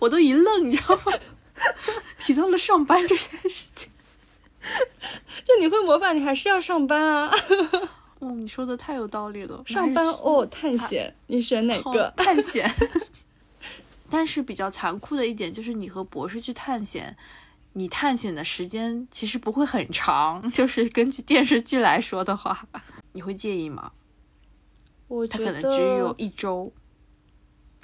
[0.00, 1.12] 我都一愣，你知道吗？
[2.18, 3.90] 提到了上班这件事情，
[5.44, 7.30] 就你会魔法，你还是要上班啊。
[8.18, 9.62] 哦，你说的太有道理了。
[9.66, 12.12] 上班哦，探险，你选哪个？
[12.16, 12.70] 探险。
[14.14, 17.16] 但是比较残酷的一点就是，你和博士去探险，
[17.72, 20.48] 你探险的时间其实不会很长。
[20.52, 22.68] 就是根据电视剧来说的话，
[23.12, 23.92] 你会介意吗？
[25.08, 26.70] 我他可能只有一周、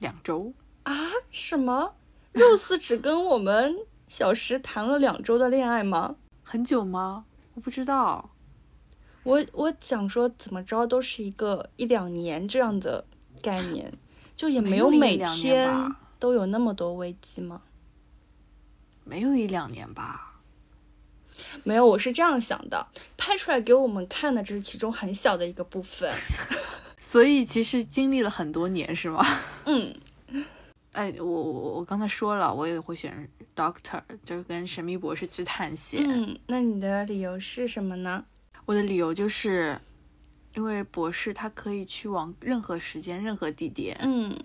[0.01, 0.95] 两周啊？
[1.31, 1.95] 什么
[2.35, 3.75] ？Rose 只跟我们
[4.07, 6.17] 小石谈了两周的恋爱吗？
[6.43, 7.25] 很久吗？
[7.55, 8.33] 我不知道。
[9.23, 13.07] 我我讲说怎么着都是一个一两年这样的
[13.41, 13.95] 概念，
[14.37, 15.91] 就也没有每天。
[16.19, 17.63] 都有那么多危机吗？
[19.05, 20.41] 没有一两年吧。
[21.65, 26.13] 没有，我是这样想的，拍出来给我们看的只是其中很小的一个部分。
[26.99, 29.25] 所以其实经历了很多年，是吗？
[29.67, 29.95] 嗯。
[30.93, 36.05] 哎，我我我刚才说了，我也会选 Doctor，就是跟神秘博士去探险。
[36.05, 38.25] 嗯，那你的理由是什么呢？
[38.67, 39.81] 我的理由就是，
[40.57, 43.97] 因为博士他可以去往任何时间、任何地点。
[44.03, 44.37] 嗯。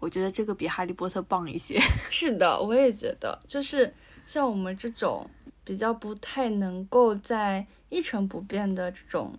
[0.00, 1.78] 我觉得这个比哈利波特棒一些。
[2.10, 5.28] 是的，我也觉得，就是像我们这种
[5.62, 9.34] 比较不太能够在一成不变的这种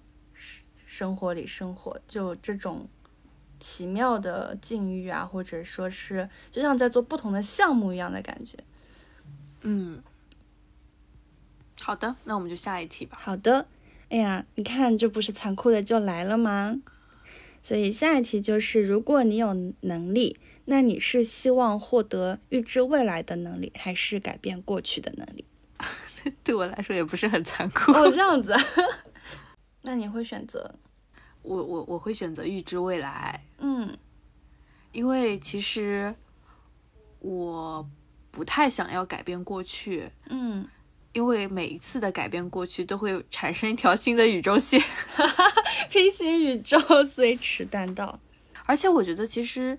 [0.85, 2.87] 生活里生活，就这种
[3.59, 8.57] 奇妙的境遇啊，或者说是就像在做不同的项目一样的感觉。
[9.61, 10.01] 嗯，
[11.81, 13.17] 好的，那我们就下一题吧。
[13.19, 13.65] 好的，
[14.09, 16.79] 哎呀，你看这不是残酷的就来了吗？
[17.63, 20.37] 所以下一题就是，如果你有能力。
[20.71, 25.43] 那你是希望获得预知未来的能力，还是改变过去的能力？
[26.45, 27.91] 对我来说也不是很残酷。
[27.91, 28.55] 哦，这样子。
[29.83, 30.75] 那你会选择？
[31.41, 33.43] 我我我会选择预知未来。
[33.57, 33.93] 嗯，
[34.93, 36.15] 因为其实
[37.19, 37.85] 我
[38.31, 40.09] 不太想要改变过去。
[40.29, 40.65] 嗯，
[41.11, 44.81] 因为每一次的改变过去都会产生一条新的宇宙线，
[45.91, 48.21] 平行宇宙随迟但到。
[48.65, 49.77] 而且我觉得其实。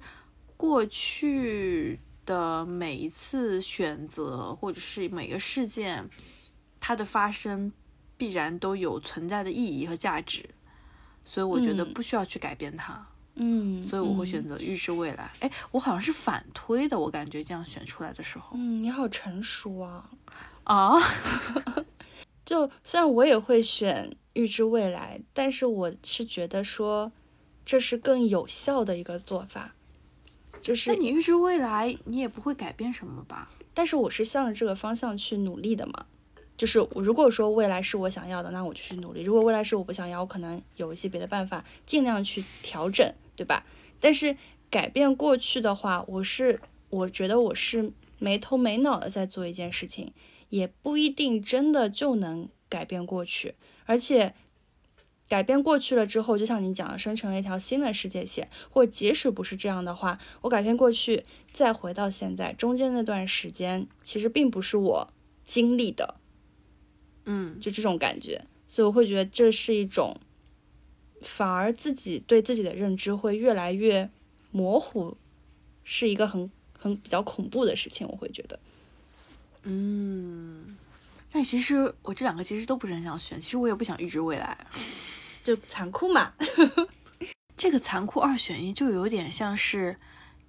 [0.63, 6.09] 过去的每一次选择，或者是每个事件，
[6.79, 7.73] 它的发生
[8.17, 10.49] 必然都有存在的意义和价值，
[11.25, 13.05] 所以我觉得不需要去改变它。
[13.35, 15.33] 嗯，所以我会选择预知未来。
[15.41, 20.09] 哎，我好像是反推的，我感觉这样选出来的时候，嗯，你好成熟啊！
[20.63, 20.95] 啊，
[22.47, 27.11] 就虽然我也会选预知未来，但是我是觉得说
[27.65, 29.75] 这是更有效的一个做法。
[30.63, 33.51] 就是那你预知未来，你也不会改变什么吧？
[33.75, 36.07] 但是我是向着这个方向去努力的嘛。
[36.57, 43.67] 就是我如果说未来是我想要的，那我就去努力；如果未来是我不想要，我可能有一些别的办法，尽量去调整，对吧？
[43.99, 44.37] 但是
[44.71, 46.61] 改变过去的话，我是
[46.91, 50.13] 我觉得我是没头没脑的在做一件事情，
[50.51, 53.57] 也不一定真的就能改变过去，
[53.87, 54.35] 而且。
[55.33, 58.51] 改变过去了之后，就像你讲的，生成了一条新的世界线。
[58.69, 65.09] 或即使不是这样的话，我改变过去，再回到现在，中间那段时间其实并不是我
[65.43, 66.17] 经历的，
[67.25, 68.45] 嗯，就这种感觉。
[68.67, 70.15] 所以我会觉得这是一种，
[71.23, 74.11] 反而自己对自己的认知会越来越
[74.51, 75.17] 模糊，
[75.83, 78.07] 是一个很很比较恐怖的事情。
[78.07, 78.61] 我会觉得，
[79.63, 80.77] 嗯，
[81.33, 84.67] 但其实我这两个其实都不是很想选，其实我也不想预知未来。
[85.43, 86.33] 就残酷嘛，
[87.57, 89.97] 这个残酷二选一就有点像是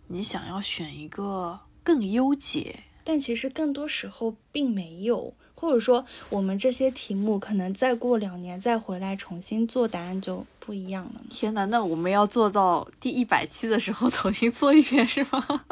[0.08, 11.22] 你想要选一个更优解，但其实更多时候并没有，或者说我们这些题目可能再过两年再回来重新做，答案就不一样了。
[11.30, 15.66] 天哪，那我们要做到第一百期的时候重新做一遍是吗？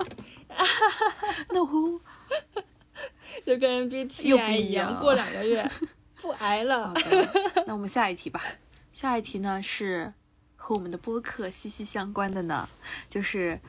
[1.49, 1.99] 那我
[3.45, 5.69] 就跟 MBTI 一样，过两个月
[6.15, 6.93] 不挨了。
[7.65, 8.41] 那我们下一题吧。
[8.91, 10.13] 下一题呢是
[10.55, 12.69] 和我们的播客息息相关的呢，
[13.09, 13.59] 就是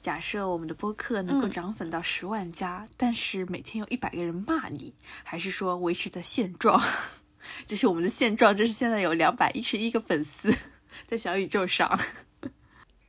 [0.00, 6.80] 假设我们的播客能够涨粉到十万加，但是每天有一百个人骂你，还是说维持在现状？
[7.66, 10.54] 就是我们的现状，就是现在有两百一十一个粉丝
[11.06, 11.98] 在小宇宙上。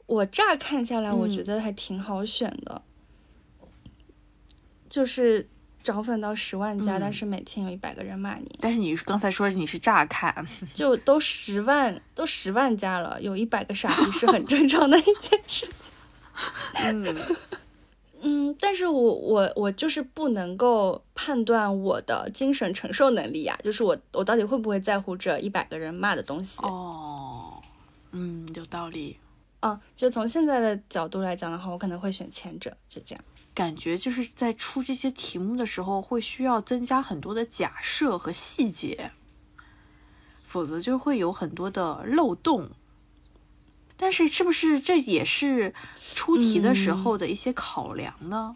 [0.06, 2.82] 我乍看下来，我觉得还挺好选的，
[4.88, 5.50] 就是。
[5.84, 8.50] 涨粉到十万加，但是每天有一百个人骂你。
[8.60, 15.92] 但是你刚才说你是乍看， 就都十万都十万加了，有一百个傻逼是很正常的一件事情。
[16.76, 17.16] 嗯
[18.22, 26.60] 嗯，但是我我我就是不能够判断我的精神承受能力呀，就是我我到底会不会在乎这一百个人骂的东西？
[26.64, 27.62] 哦，
[28.12, 29.18] 嗯，有道理。
[29.60, 33.24] 啊，就从现在的角度来讲的话，我可能会选前者，就这样。
[33.58, 39.10] 感觉就是在出这些题目的时候，会需要增加很多的假设和细节，
[40.44, 42.70] 否则就会有很多的漏洞。
[43.96, 45.74] 但是，是不是这也是
[46.14, 48.56] 出题的时候的一些考量呢？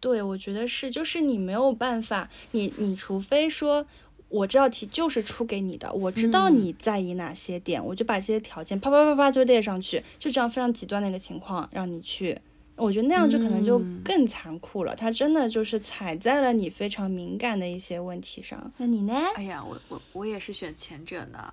[0.00, 3.86] 对，我觉得是，就是你没有办法，你你除非说，
[4.30, 12.40] 我这道题就是出给你的，我知道你在意哪些点，我就把这些条件啪啪啪啪就列上去，就这样非常极端的一个情况，让你去。
[12.76, 18.70] 我觉得那样就可能就更残酷了，他真的就是踩在了你非常敏感的一些问题上。
[18.76, 19.14] 那你呢？
[19.34, 21.52] 哎呀，我我我也是选前者呢，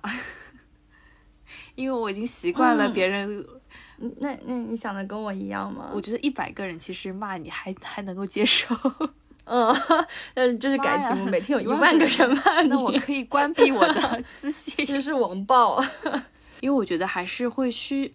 [1.76, 3.44] 因为我已经习惯了别人。
[4.18, 5.90] 那那你想的跟我一样吗？
[5.94, 8.74] 我觉得一百个人其实骂你还还能够接受。
[9.44, 9.74] 嗯
[10.34, 14.84] 嗯，就是改题目，每天有一万个人骂你，那我可以关闭我的 私信。
[14.84, 15.82] 这是网暴，
[16.60, 18.14] 因为我觉得还是会需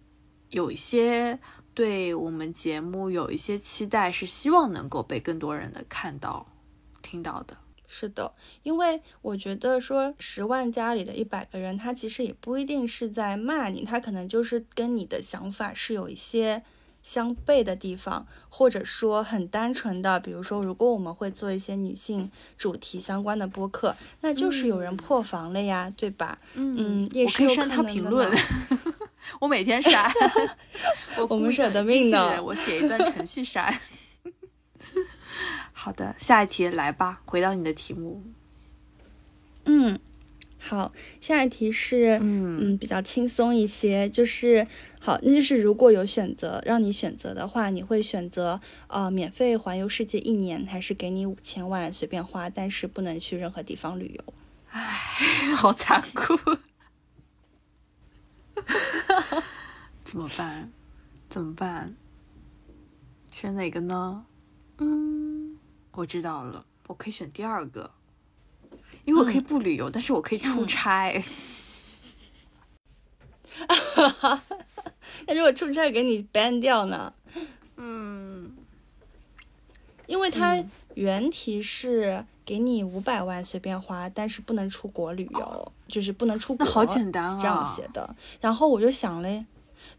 [0.51, 1.39] 有一些。
[1.79, 6.45] 对我们节目有一些期待，是希望能够被更多人的看到、
[7.01, 7.55] 听到的。
[7.87, 16.63] 是的，因为我觉得说十万家里的一百个人，他其实也不一定是在骂你，他可能就是跟你的想法是有一些
[17.01, 26.39] 相悖的地方，或者说很单纯的，比如说，如果我们会做一些女性主题相关的播客，那就是有人破防了呀，对吧？
[26.55, 27.93] 嗯，也是有可能的。
[27.93, 28.29] 评论。
[29.39, 30.09] 我每天删，
[31.29, 32.43] 我们舍得命的。
[32.43, 33.73] 我写一段程序删。
[35.73, 38.23] 好的，下一题来吧，回到你的题目。
[39.65, 39.97] 嗯，
[40.57, 44.67] 好，下一题是嗯嗯比较轻松一些，就是
[44.99, 54.33] 好，那就是如果有选择让你选择的话，你会选择呃免费环游世界一年，还是给你五千万随便花，但是不能去任何地方旅游？
[54.71, 54.81] 唉，
[55.55, 56.37] 好残酷。
[60.03, 60.71] 怎么办？
[61.27, 61.95] 怎么办？
[63.31, 64.25] 选哪个呢？
[64.79, 65.57] 嗯，
[65.91, 67.91] 我知道了，我可以选第二个，
[69.05, 71.21] 因为我可以不旅游，但是我可以出差。
[73.67, 74.43] 哈哈，
[75.27, 77.13] 那如果出差给你 ban 掉呢？
[77.75, 78.55] 嗯，
[80.07, 80.63] 因为它
[80.95, 86.65] 原题是给你五百万随便花，但是不能出国旅游，就是不能出国。
[86.65, 88.15] 那好简单啊，这样写的。
[88.41, 89.45] 然后我就想嘞。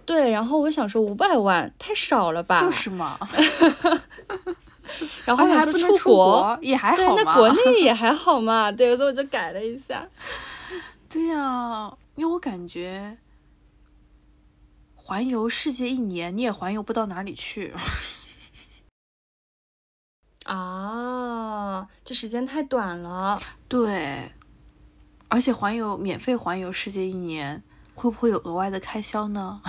[0.05, 2.61] 对，然后我想说五百万太少了吧？
[2.61, 3.17] 就是 嘛。
[5.25, 7.23] 然后还不能出国，也还好嘛。
[7.23, 8.73] 那国内 也还好嘛。
[8.73, 10.05] 对，所以我就改了一下。
[11.09, 13.17] 对呀，因为我感觉
[14.97, 17.73] 环游世界一年，你也环游不到哪里去。
[20.53, 23.41] 啊，这时间太短了。
[23.69, 24.33] 对，
[25.29, 27.63] 而且环游免费环游世界一年，
[27.95, 29.63] 会不会有额外的开销呢？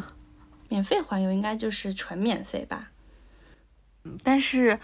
[0.68, 2.90] 免费环游应该就是纯免费吧。
[4.04, 4.78] 嗯，但是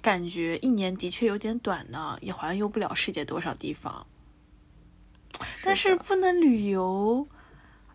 [0.00, 4.06] 感觉一年的确有点短呢，也环游不了世界多少地方。
[5.64, 7.26] 但是不能旅游，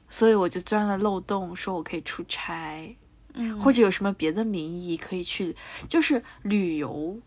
[0.09, 2.97] 所以我就钻了漏洞，说我可以出差。
[3.33, 5.55] 嗯，或者有什么别的名义可以去，
[5.89, 7.19] 就是旅游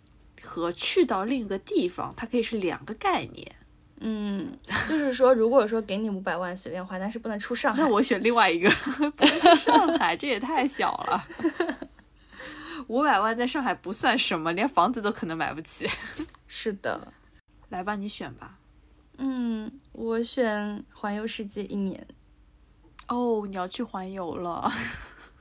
[0.43, 3.57] 和去到另一个地方，它可以是两个概念。
[4.01, 4.53] 嗯，
[4.89, 8.71] 就是说，如果说给你五百万随便花，但是不能出上海，那我选另外一个，
[9.17, 11.27] 不能去上海，这也太小了。
[12.89, 15.89] 五百万在上海不算什么，连房子都可能买不起。
[16.47, 17.13] 是的，
[17.71, 18.59] 来吧，你选吧。
[19.17, 22.07] 嗯，我选环游世界一年。
[23.09, 24.71] 哦，你要去环游了。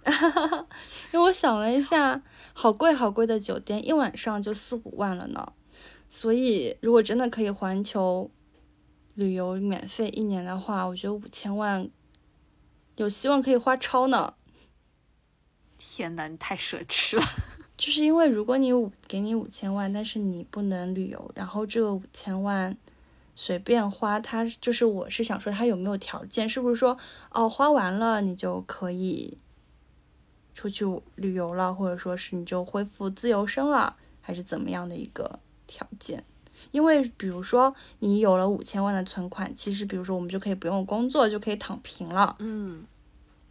[1.12, 2.22] 因为我想了一下，
[2.54, 5.54] 好贵好贵的酒店，一晚上就四五万了呢。
[6.08, 8.30] 所以，如果真的可以环球
[9.16, 11.90] 旅游免费一年的话，我觉得五千万
[12.98, 14.36] 有希望可以花超呢。
[15.78, 17.24] 天呐，你太奢侈了！
[17.76, 22.78] 就是因为如果你五给你五千万，但是你不能旅游，然后这个五千万
[23.36, 26.48] 随便花，它就是我是想说，它有没有条件？
[26.48, 26.98] 是不是说
[27.32, 29.38] 哦，花完了你就可以？
[30.56, 30.84] 出去
[31.16, 36.24] 旅游了，或者说是你就恢复自由身了，还是怎么样的一个条件？
[36.72, 42.36] 因为比如说你有了五千万的存款，其实比如说我们就可以不用工作，就可以躺平了。
[42.40, 42.86] 嗯。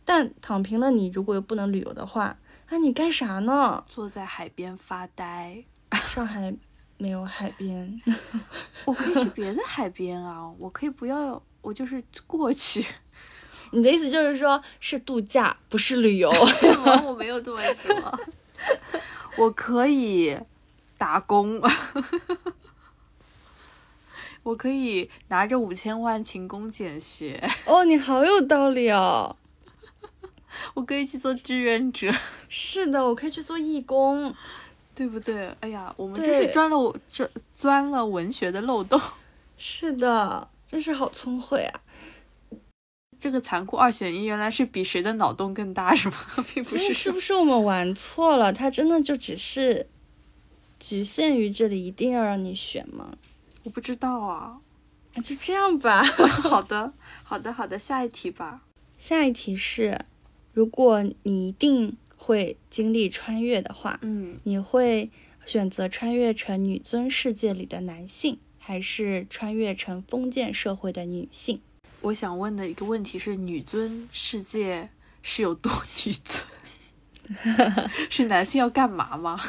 [0.06, 2.36] 但躺平了，你如果又不能旅游的话，
[2.70, 3.84] 那你干啥呢？
[3.88, 5.64] 坐在海边发呆。
[6.06, 6.54] 上海
[6.98, 8.00] 没有海边。
[8.84, 10.50] 我可以去别的海边啊！
[10.58, 12.84] 我可以不要，我就是过去。
[13.72, 16.30] 你的意思就是说，是度假，不是旅游？
[17.04, 18.20] 我没有这么说。
[19.36, 20.38] 我可以
[20.96, 21.60] 打工，
[24.42, 27.42] 我可以拿着五千万勤工俭学。
[27.64, 29.36] 哦，你好有道理哦！
[30.74, 32.12] 我可以去做志愿者。
[32.48, 34.32] 是的，我可以去做义工，
[34.94, 35.52] 对不对？
[35.60, 39.00] 哎呀，我们这是钻了我钻钻了文学的漏洞。
[39.56, 41.80] 是的，真是好聪慧啊！
[43.18, 46.16] 这个残酷二选一，原来是比谁的脑洞更大， 是吗？
[46.54, 48.52] 并不是，是不是我们玩错了？
[48.52, 49.88] 它真的就只是
[50.78, 53.16] 局限于这里，一定要让你选吗？
[53.62, 54.60] 我不知道啊，
[55.22, 56.02] 就这样吧。
[56.42, 56.92] 好的，
[57.22, 58.62] 好的，好的，下一题吧。
[58.98, 59.98] 下一题是，
[60.52, 65.10] 如果你一定会经历穿越的话，嗯，你会
[65.46, 71.60] 选择穿越成女尊世界里的男性，还是穿越成封建社会的女性？
[72.04, 74.90] 我想问的一个问题是：女尊世界
[75.22, 75.72] 是有多
[76.04, 76.44] 女尊？
[78.10, 79.40] 是男性要干嘛吗？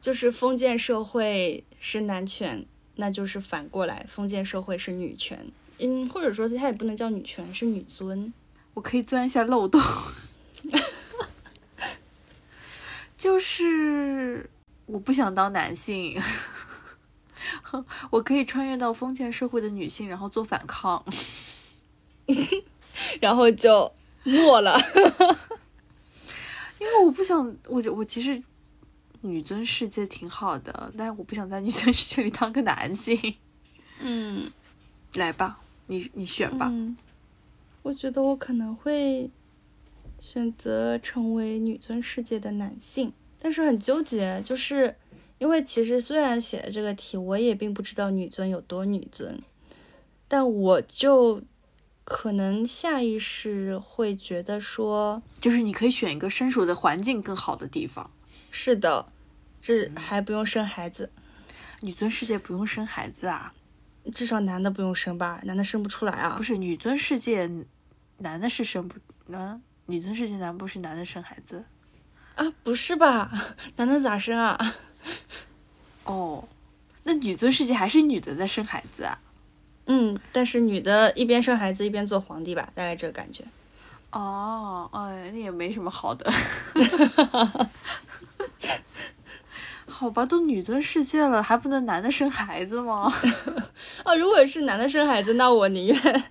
[0.00, 2.66] 就是封建社会是男权，
[2.96, 5.46] 那就是反过来，封建社会是女权。
[5.78, 8.34] 嗯，或者说它也不能叫女权，是女尊。
[8.74, 9.80] 我可以钻一下漏洞，
[13.16, 14.50] 就是
[14.86, 16.20] 我不想当男性，
[18.10, 21.04] 我可以穿越到封建社会的女性，然后做反抗。
[23.20, 24.74] 然后就没了，
[26.80, 28.42] 因为我不想，我就我其实
[29.20, 33.34] 女尊世界挺好的，但是我不想在女尊世界里当个男性。
[34.00, 34.50] 嗯，
[35.14, 36.72] 来吧，你你选吧。
[37.82, 39.30] 我觉得我可能会
[40.18, 44.96] 选择成为女尊世界的男性，但是很纠结，就是
[45.38, 49.42] 因为其实虽然写了这个题，我也并不知道女尊有多女尊，
[50.26, 51.42] 但我就。
[52.04, 58.10] 可能下意识会觉得说，就是你可以选一个身处的环境更好的地方。
[58.50, 59.06] 是的，
[59.60, 61.10] 这还不用生孩子。
[61.80, 63.54] 女尊世界不用生孩子啊？
[64.12, 65.40] 至少男的不用生吧？
[65.44, 66.34] 男的生不出来啊？
[66.36, 67.50] 不是，女尊世界
[68.18, 68.98] 男的是生不？
[69.34, 69.60] 啊？
[69.86, 71.64] 女尊世界男不是男的生孩子？
[72.36, 73.30] 啊，不是吧？
[73.76, 74.76] 男的咋生啊？
[76.04, 76.46] 哦，
[77.04, 79.18] 那女尊世界还是女的在生孩子啊？
[79.86, 83.44] 嗯，但是女的一边生孩子一边做皇帝吧，大概这个感觉。
[84.10, 86.32] 哦，哎，那也没什么好的。
[89.86, 93.12] 好吧，都女尊世界了，还不能男的生孩子吗？
[94.04, 96.24] 哦，如果是男的生孩子，那我宁愿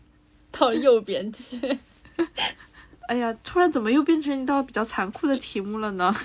[0.51, 1.79] 到右边去。
[3.07, 6.15] 哎呀，突然怎么又变成一道比较残酷的题目了呢？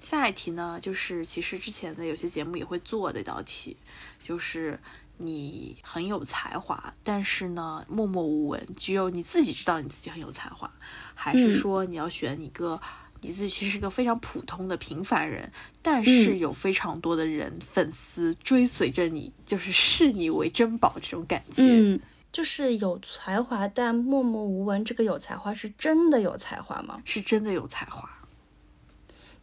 [0.00, 3.76] 下一题呢，就是其实之前的有些节目也会做的一道题，
[4.22, 4.78] 就是。
[5.18, 10.70] 你很有才华，但是呢默默无闻，只有你自己知道你自己很有才华，
[11.14, 12.80] 还是说你要选一个
[13.20, 15.50] 你自己其实是个非常普通的平凡人，
[15.82, 21.64] 但是有非常多的人粉丝追随着你，就是视你为珍宝这种感觉。
[21.66, 22.00] 嗯，
[22.30, 27.02] 就是有才华但默默无闻，这个有才华是真的有才华吗？
[27.04, 28.08] 是真的有才华。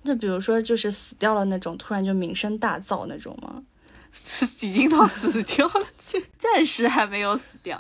[0.04, 3.64] 那比如说，就是死掉了那种，突然就名声大噪那种吗？
[4.62, 5.88] 已经都死掉了，
[6.38, 7.80] 暂时还没有死掉。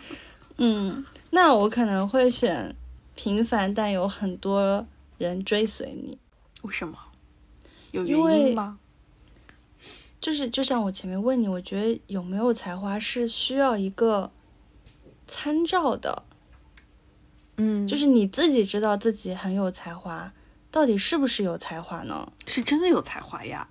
[0.58, 2.74] 嗯，那我可能会选
[3.14, 4.86] 平凡但有很多
[5.18, 6.18] 人追随你。
[6.62, 6.96] 为什么？
[7.92, 8.78] 有原因吗？
[10.20, 14.30] 就是就像我前面问你，我觉得有没有才华是需要一个
[15.26, 16.24] 参照的。
[17.56, 20.32] 嗯，就是你自己知道自己很有才华。
[20.72, 22.30] 到底是不是有才华呢？
[22.46, 23.66] 是真的有才华呀，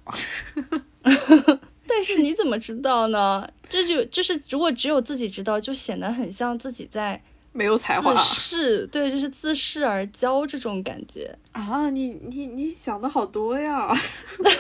[1.90, 3.50] 但是你怎么知道呢？
[3.68, 7.22] 这就就是如果只有自己知道，就显得很像自己在
[7.52, 11.90] 没有才华，是对，就是自视而骄这种感觉啊！
[11.90, 13.92] 你你你想的好多呀，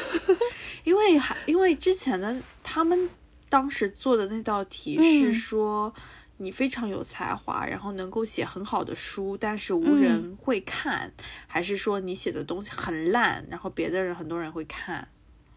[0.84, 3.10] 因为还因为之前的他们
[3.48, 5.94] 当时做的那道题是说。
[6.42, 11.12] 你非常有才华，然后能够写很好的书，但是无人会看，
[11.48, 15.06] 还是说你写的东西很烂，然后别的人很多人会看？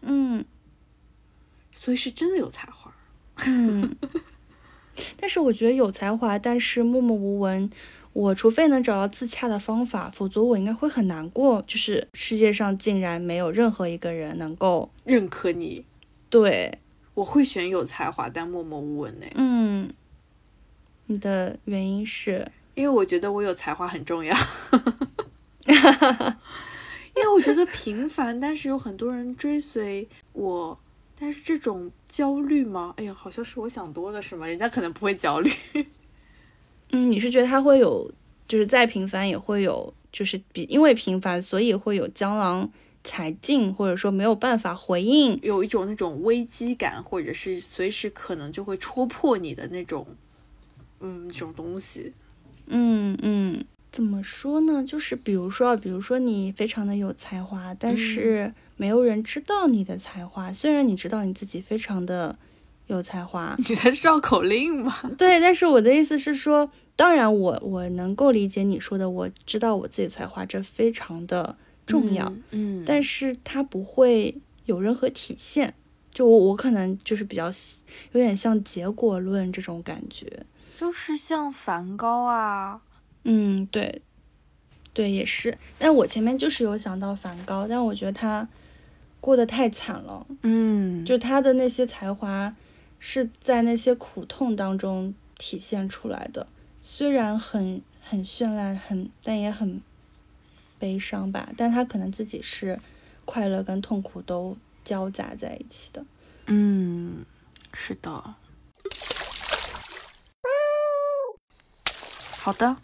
[0.01, 0.43] 嗯，
[1.83, 2.89] 所以是真的有才华。
[3.45, 3.93] 嗯，
[5.19, 7.69] 但是我觉得有才华，但是默默无闻，
[8.13, 11.61] 我除非能找到自洽的方法，否则我应该会很难过。
[11.67, 15.83] 就是世界上竟然没有任何一个人能够认可你。
[16.29, 16.79] 对，
[17.15, 19.25] 我会选有才华但默默无闻呢。
[19.35, 19.91] 嗯。
[21.07, 24.33] 你的原因是，因为我觉得我有才华很重要，
[25.67, 30.79] 因为我觉得平凡，但是有很多人追随我，
[31.23, 32.93] 但是这种焦虑吗？
[32.97, 34.45] 哎呀，好像是我想多了，是吗？
[34.45, 35.49] 人家可能不会焦虑。
[36.91, 38.11] 嗯，你是觉得他会有，
[38.45, 42.69] 就是再平凡也会有，就是比因为平凡，所以会有江郎
[43.05, 50.05] 才尽，或者说没有办法回应，有一种那种危机感，或者是随时可能就会戳破你的那种。
[50.99, 52.11] 嗯，这种东西，
[52.67, 54.83] 嗯嗯，怎么说呢？
[54.83, 60.51] 就是比如说，比如说你非常的有才华，但是没有人知道你的才华。
[60.51, 62.37] 虽然你知道你自己非常的
[62.87, 64.93] 有才华， 你在绕口令吗？
[65.17, 71.55] 对，但是我的意思是说，当然我我能够理解你说的，我知道我自己才华，这非常的
[71.85, 72.33] 重要。
[72.51, 75.73] 嗯，但是它不会有任何体现。
[76.13, 77.47] 就我我可能就是比较
[78.11, 80.45] 有点像结果论这种感觉。
[80.77, 82.81] 就是像梵高啊，
[83.23, 84.01] 嗯，对，
[84.93, 85.57] 对，也是。
[85.79, 88.47] 但我前面就是有想到梵高，但我觉得他
[89.23, 92.53] 过得太惨了，嗯，就他的那些才华
[92.99, 96.45] 是在那些苦痛当中体现出来的，
[96.81, 99.81] 虽然很很绚烂，很但也很
[100.77, 101.53] 悲伤吧。
[101.55, 102.81] 但他可能自己是
[103.23, 106.05] 快乐跟痛苦都交杂在一起的，
[106.47, 107.23] 嗯，
[107.71, 108.35] 是的。
[112.39, 112.75] 好的，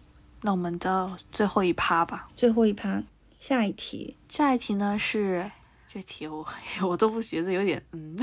[0.44, 2.30] 那我们到最后一趴吧。
[2.34, 3.04] 最后一趴，
[3.42, 4.16] 下一题。
[4.30, 5.52] 下一题呢是
[5.92, 6.48] 这题我
[6.88, 8.16] 我都不觉得有点嗯，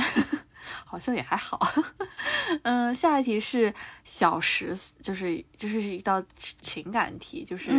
[0.85, 1.61] 好像也还好。
[2.63, 7.73] 嗯，下一题是小时，就是就是一道情感题，就是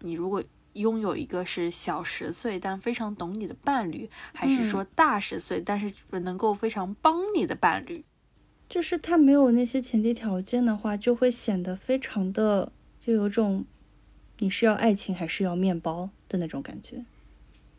[0.00, 0.42] 你如果
[0.72, 8.02] 拥有一个是小十岁但非常懂你的伴侣，还是说大十岁但是能够非常帮你的伴侣？
[8.66, 12.72] 就是他没有那些前提条件的话，就会显得非常的。
[12.98, 13.66] 就有种，
[14.38, 17.04] 你是要爱情还是要面包的那种感觉。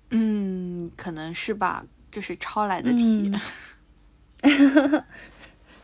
[0.10, 3.32] 嗯，可能是吧，就是抄来的题。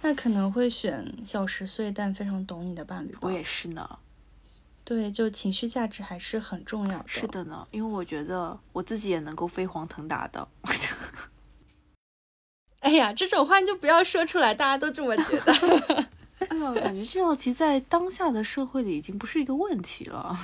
[0.04, 3.16] 那可能会选小十岁但非常懂你的伴侣。
[3.22, 4.00] 我也是呢。
[4.84, 7.06] 对，就情绪价值还是很重要的。
[7.08, 10.48] 是的呢，因为我觉得我自己也能够飞黄腾达的。
[12.82, 15.54] 哎呀，这种话你就不要说出来，大家都这么觉得。
[16.50, 20.36] 哎呀，感觉这道题在当下的社会里已经不是一个问题了。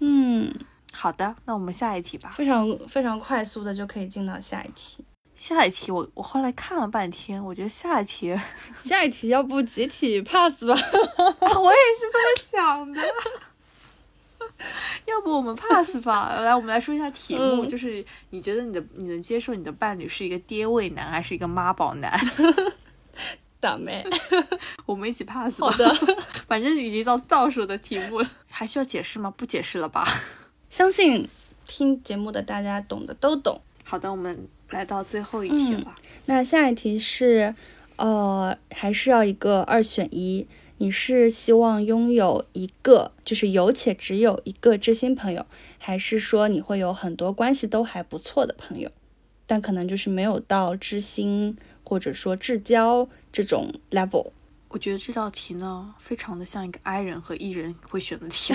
[0.00, 0.54] 嗯，
[0.92, 2.32] 好的，那我们下一题吧。
[2.34, 5.04] 非常非常快速的就可以进到下一题。
[5.36, 8.36] 下一题，我我后来看了半天，我觉得下一题，
[8.76, 10.74] 下一题要不集体 pass 吧？
[10.74, 13.00] 我也是这么想的。
[15.06, 16.34] 要不我们 pass 吧？
[16.40, 22.18] 来，我们来说一下题目，就是你觉得你的你能接受你的伴侣是一个爹味男还是一个妈宝男？
[23.60, 24.04] 倒霉，
[24.86, 25.60] 我们一起 pass。
[25.60, 25.94] 好的，
[26.48, 29.32] 反正已经到倒数的题目了，还需要解释吗？
[29.36, 30.04] 不解释了吧？
[30.70, 31.28] 相信
[31.66, 33.60] 听节目的大家懂的都懂。
[33.84, 35.94] 好的，我们来到最后一题了。
[36.26, 37.54] 那下一题是，
[37.96, 40.46] 呃，还是要一个二选一。
[40.80, 45.44] 你是希望拥有一个，就是有且只有一个知心朋友，
[45.76, 48.88] 还是说你会有很多关系都还不错的朋友，
[49.46, 54.30] 但可能就是没有到知心或者说至交这种 level？
[54.68, 58.54] 我觉得这道题呢，非常的像一个 I 人和 E 人会选的题，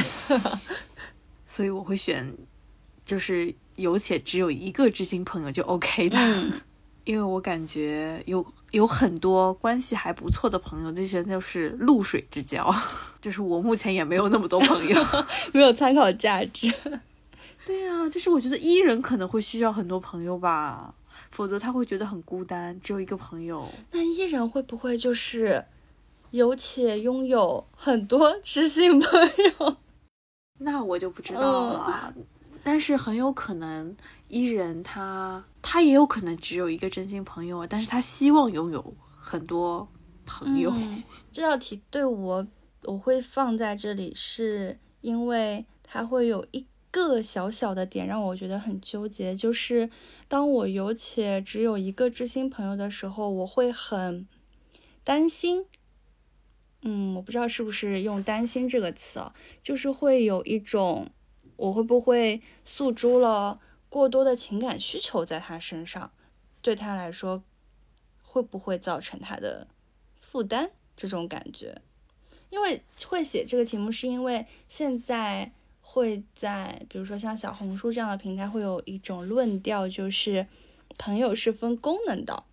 [1.56, 2.36] 所以我会选，
[3.06, 6.18] 就是有且只有一个知心朋友就 OK 的。
[7.06, 12.74] 因为我感觉有有很多关系还不错的朋友，这些就是露水之交，
[13.22, 15.00] 就是我目前也没有那么多朋友，
[15.54, 16.74] 没有参考价值。
[17.64, 20.92] 对啊，就是我觉得伊人可能会需要很多朋友吧，
[21.30, 23.70] 否则他会觉得很孤单，只有一个朋友。
[23.92, 25.66] 那伊人会不会就是
[26.32, 29.20] 有且拥有很多知心朋
[29.60, 29.78] 友？
[30.60, 32.14] 那我就不知道了。
[32.64, 33.96] 但是很有可能，
[34.30, 39.88] 伊人他他也有可能只有一个真心朋友啊，但是他希望拥有很多
[40.26, 40.74] 朋友。
[41.32, 42.48] 这道题对我
[42.84, 49.90] 我会放在这里，是因为它会有一个小小的点让我觉得很纠结，就是
[50.30, 54.26] 当我有且只有一个知心朋友的时候，我会很
[55.04, 55.66] 担心。
[56.84, 61.10] 嗯，我不知道是不是用“担心”这个词啊，就是会有一种。
[61.56, 66.12] 我会不会诉诸了过多的情感需求在他身上？
[66.64, 67.44] 对他来说，
[68.24, 69.68] 会不会造成他的
[70.20, 70.72] 负担？
[70.98, 71.80] 这种感觉，
[72.50, 80.48] 因为会写这个题目，是因为现在会在，比如说像小红书这样的平台，会有一种论调，就是
[80.98, 82.44] 朋友是分功能的，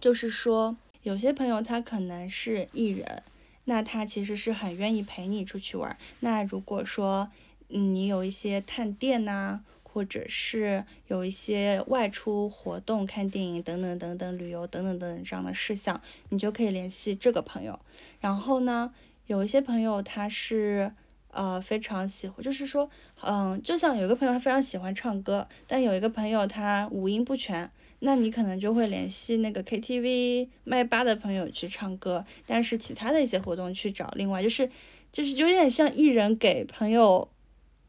[0.00, 0.76] 就是说
[1.08, 3.22] 有些朋友他可能是艺人，
[3.64, 5.96] 那他其实是很愿意陪你出去玩。
[6.20, 7.30] 那如果说
[7.70, 15.98] 嗯，你有一些探店呐，或者是有一些外出活动、看电影等等等等，旅游等等等等这样的事项，
[16.28, 17.80] 你就可以联系这个朋友。
[18.20, 18.92] 然后呢，
[19.28, 20.92] 有一些朋友他是
[21.30, 22.90] 呃非常喜欢，就是说，
[23.22, 27.70] 嗯，就像有一个朋友他非常喜欢唱歌，但有一个朋友他五音不全，
[28.00, 34.70] 那你可能就会联系那个 KTV 麦吧的朋友去唱歌，但是其他的一些活动去找另外，就是
[35.12, 37.28] 就是有点像艺人给朋友。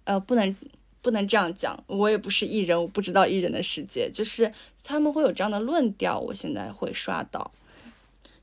[0.05, 0.55] 呃，不能
[1.03, 4.51] 不能这样讲，我也不是艺人，我不知道艺人的世界，就是
[4.83, 7.51] 他们会有这样的论调，我现在会刷到，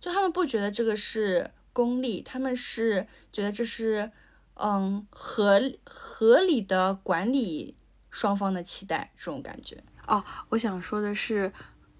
[0.01, 4.12] 就他们不觉得这个是功利，他们是觉得这是
[4.55, 7.75] 嗯合合理的管理
[8.11, 9.83] 双方的期待这种感觉。
[10.07, 11.53] 哦，我想说的是，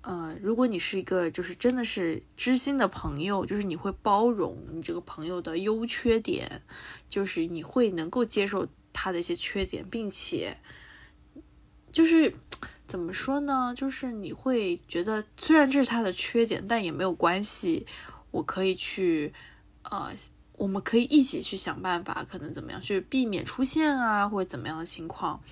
[0.03, 6.63] 呃，如果你是一个就是真的是知心的朋友，就是你会包容你这个朋友的优缺点，
[7.09, 8.69] 就是你会能够接受。
[8.99, 10.57] 他的一些缺点，并且
[11.93, 12.35] 就是
[12.87, 13.75] 怎么说呢？
[13.77, 17.87] 就是你会觉得，虽然这是他的缺点，但也没有关系。
[18.31, 19.35] 我可以去，
[19.83, 20.11] 呃，
[20.55, 25.43] 我们可以一起去想办法，可能怎么样去避免出现啊，或者怎么样的情况。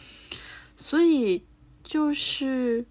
[0.75, 1.45] 所以
[1.85, 2.85] 就是，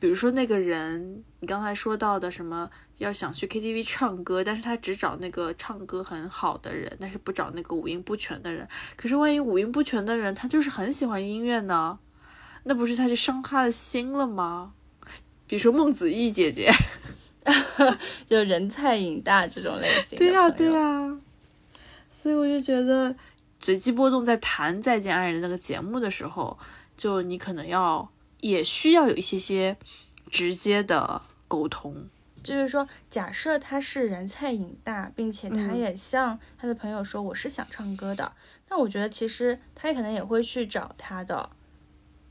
[0.00, 2.68] 比如说那个人，你刚才说到的什么？
[2.98, 8.68] 要想去 KTV 唱歌，但是他只找那个唱歌很好的人，但是不找那个五音不全的人。
[8.94, 11.98] 可是万一五音不全的人他就是很喜欢音乐呢？
[12.62, 14.74] 那不是他就伤他的心了吗？
[15.48, 16.70] 比如说孟子义姐姐，
[18.24, 20.16] 就人菜瘾大这种类型。
[20.16, 21.18] 对呀对呀，
[22.12, 23.16] 所以我就觉得
[23.60, 26.56] 随机波动在谈《再见爱人》那个节目的时候，
[26.96, 28.08] 就你可能要
[28.42, 29.78] 也需要有一些些
[30.30, 32.06] 直接的沟通。
[32.42, 38.32] 就是说，假设他是人菜瘾大，并且他也向他的朋友说我是想唱歌的，
[38.68, 41.50] 那我觉得其实他也可能也会去找他的，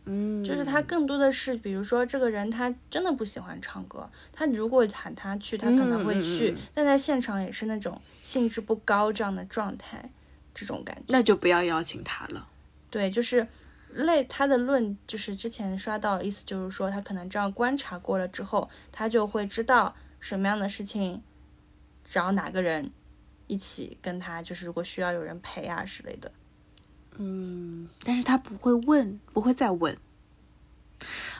[0.03, 10.11] 嗯，就是他更多的是，比如说这个人他真的不喜欢唱歌，他如果喊他去，他可能会去，但在现场也是那种兴致不高这样的状态，
[10.53, 12.45] 这种感觉，那就不要邀请他了。
[12.89, 13.47] 对，就是
[13.93, 19.95] 类他的论，就是之前刷到意思就是说，他可能这样观察过了之后，他就会知道。
[20.23, 21.23] 什么样的事情，
[22.03, 22.91] 找哪个人
[23.47, 26.31] 一起跟他，就是如果需要有人陪啊之类的。
[27.17, 29.97] 嗯，但是他不会问，不会再问。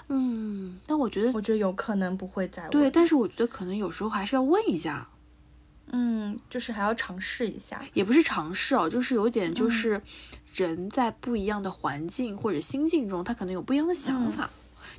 [0.08, 2.72] 嗯，但我觉得，我觉得有可能不会再问。
[2.72, 5.08] 对，但是我觉得可能有时候还是要问一下。
[5.92, 7.86] 嗯，就是还要尝试一下。
[7.94, 10.02] 也不是尝试哦，就是有点，就是
[10.54, 14.50] 人在不一样的环境或者心境中，他可能有不一样的想法。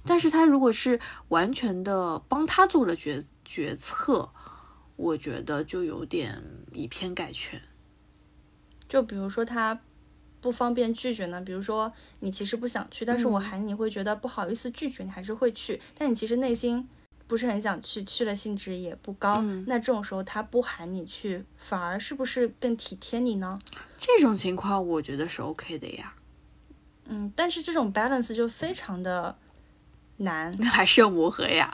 [0.05, 0.99] 但是他如果是
[1.29, 4.31] 完全的帮他做了决决策，
[4.97, 6.43] 我觉得就有点
[6.73, 7.61] 以偏概全。
[8.89, 9.81] 就比如说他
[10.41, 16.89] 不方便拒绝呢，比如说你其实不想去，但是我喊你会觉得不好意思拒绝，你还是会去，但你其实内心。
[17.27, 23.59] 不是很想去，去了兴致也不高，嗯那这种时候他不喊你去，反而是不是更体贴你呢？
[23.99, 26.15] 这种情况我觉得是 OK 的呀，
[27.07, 29.37] 嗯，但是这种 balance 就非常的
[30.19, 30.55] 难。
[30.59, 31.71] 那 还是要磨合呀。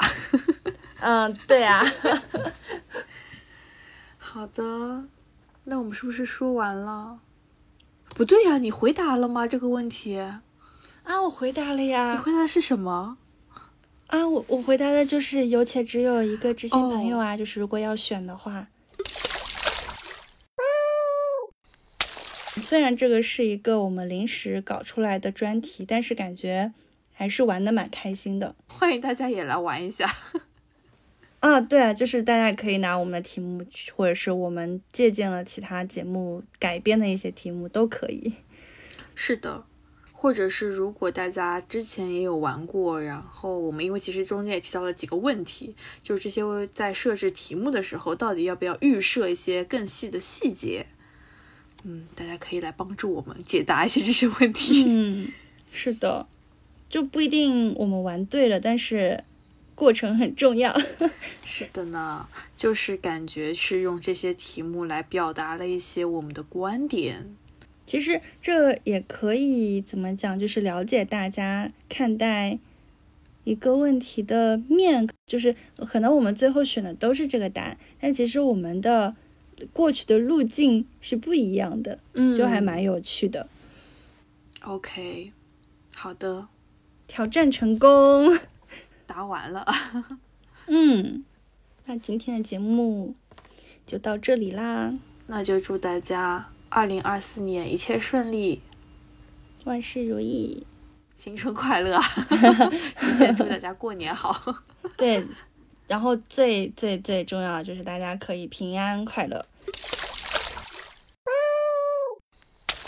[1.01, 1.83] 嗯，对啊。
[4.17, 5.05] 好的，
[5.65, 7.21] 那我们是不是说完了？
[8.15, 9.47] 不对呀，你回答了吗？
[9.47, 10.43] 这个问题，啊，
[11.23, 12.19] 我回答了呀你。
[12.19, 13.18] 回答的是什么？
[14.09, 18.69] 啊，我我回答的就是有且只有一个知心朋友哦啊，就是如果要选的话。
[22.63, 26.73] 虽然这个是一个我们临时搞出来的专题，但是感觉
[27.13, 28.57] 还是玩的蛮开心的。
[28.67, 30.11] 欢迎大家也来玩一下。
[31.41, 38.33] 啊，对啊，就是大家可以拿我们的题目，或者是我们借鉴了其他节目改编的一些题目都可以。
[39.15, 39.65] 是的，
[40.21, 46.43] 或者是如果大家之前也有玩过，然后我们因为其实中间也提到了几个问题，就是这些
[46.75, 50.87] 在设置题目的时候，到底要不要预设一些更细的细节？
[51.85, 54.85] 嗯，大家可以来帮助我们解答一些这些问题。
[54.89, 55.33] 嗯，
[55.71, 56.27] 是的，
[56.91, 59.23] 就不一定我们玩对了，但是
[59.77, 60.77] 过程很重要。
[61.47, 67.37] 是的呢，就是感觉是用这些题目来表达了一些我们的观点。
[67.89, 72.59] 其实这也可以怎么讲，就是了解大家看待
[73.45, 79.17] 一个问题的面，就是可能我们最后选的都是这个答案，但其实我们的
[79.73, 83.49] 过去的路径是不一样的，嗯就还蛮有趣的。
[84.61, 85.33] OK。
[85.97, 86.47] 好的，
[87.07, 88.39] 挑战成功，
[89.07, 89.67] 答完了。
[90.69, 91.25] 嗯，
[91.87, 93.15] 那今天的节目
[93.87, 94.93] 就到这里啦，
[95.27, 98.63] 那就祝大家二零二四年一切顺利，
[99.65, 100.67] 万事如意。
[101.17, 102.03] 新春快乐啊！
[103.01, 104.55] 提前祝大家过年好。
[104.97, 105.27] 对，
[105.89, 109.45] 然后最最最重要的就是大家可以平安快乐。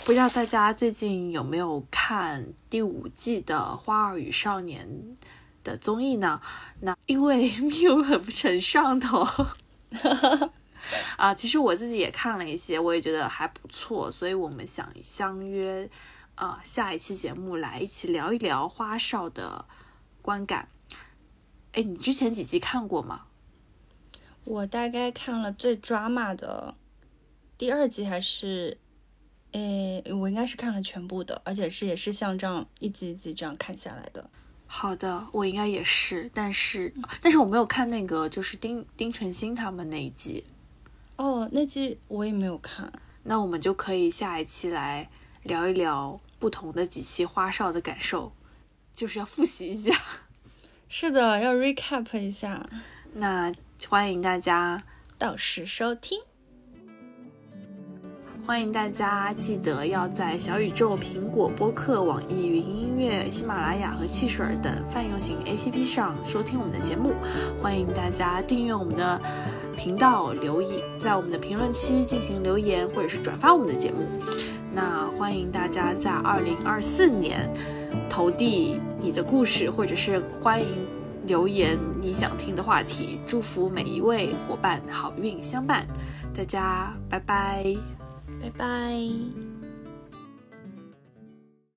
[0.05, 4.87] 不知道大家最近有没有看第五季的《花儿与少年》
[5.63, 6.39] 的综艺呢？
[6.79, 9.27] 那因为 Miu 很很上头
[11.17, 15.89] 啊，其实我自己也看了一些，我也觉得还不错，所以我们想相约
[16.35, 19.65] 啊、下一期节目来一起聊一聊花少的
[20.21, 20.69] 观感。
[21.73, 23.27] 哎，你之前几集看过吗？
[24.43, 26.73] 我大概看了最 drama 的
[27.57, 28.79] 第二集，还是，
[29.51, 34.27] 诶，我应该是看了全部的，而且是也是像这样一集一集这样看下来的。
[34.65, 40.43] 好的，我应该也是，但是但是我没有看那个就是丁丁程鑫他们那一集。
[41.21, 42.91] 哦，那集我也没有看。
[43.21, 45.07] 那我们就可以下一期来
[45.43, 48.31] 聊一聊不同的几期花少的感受，
[48.95, 49.95] 就是要复习一下。
[50.89, 52.67] 是的，要 recap 一下，
[53.13, 53.51] 那
[53.87, 54.81] 欢迎大家，
[55.19, 56.19] 到时收听。
[58.43, 67.13] 欢迎大家记得要在小宇宙、苹果播客、网易云音乐、喜马拉雅和汽水儿等泛用型 APP 上收听我们的节目。
[67.61, 69.21] 欢迎大家订阅我们的
[69.83, 74.05] 频道，留意在我们的评论区进行留言，或者是转发我们的节目。
[74.75, 77.51] 那欢迎大家在二零二四年
[78.07, 80.67] 投递你的故事，或者是欢迎
[81.25, 83.17] 留言你想听的话题。
[83.25, 85.87] 祝福每一位伙伴好运相伴，
[86.31, 87.75] 大家拜拜。
[88.39, 89.50] 拜拜。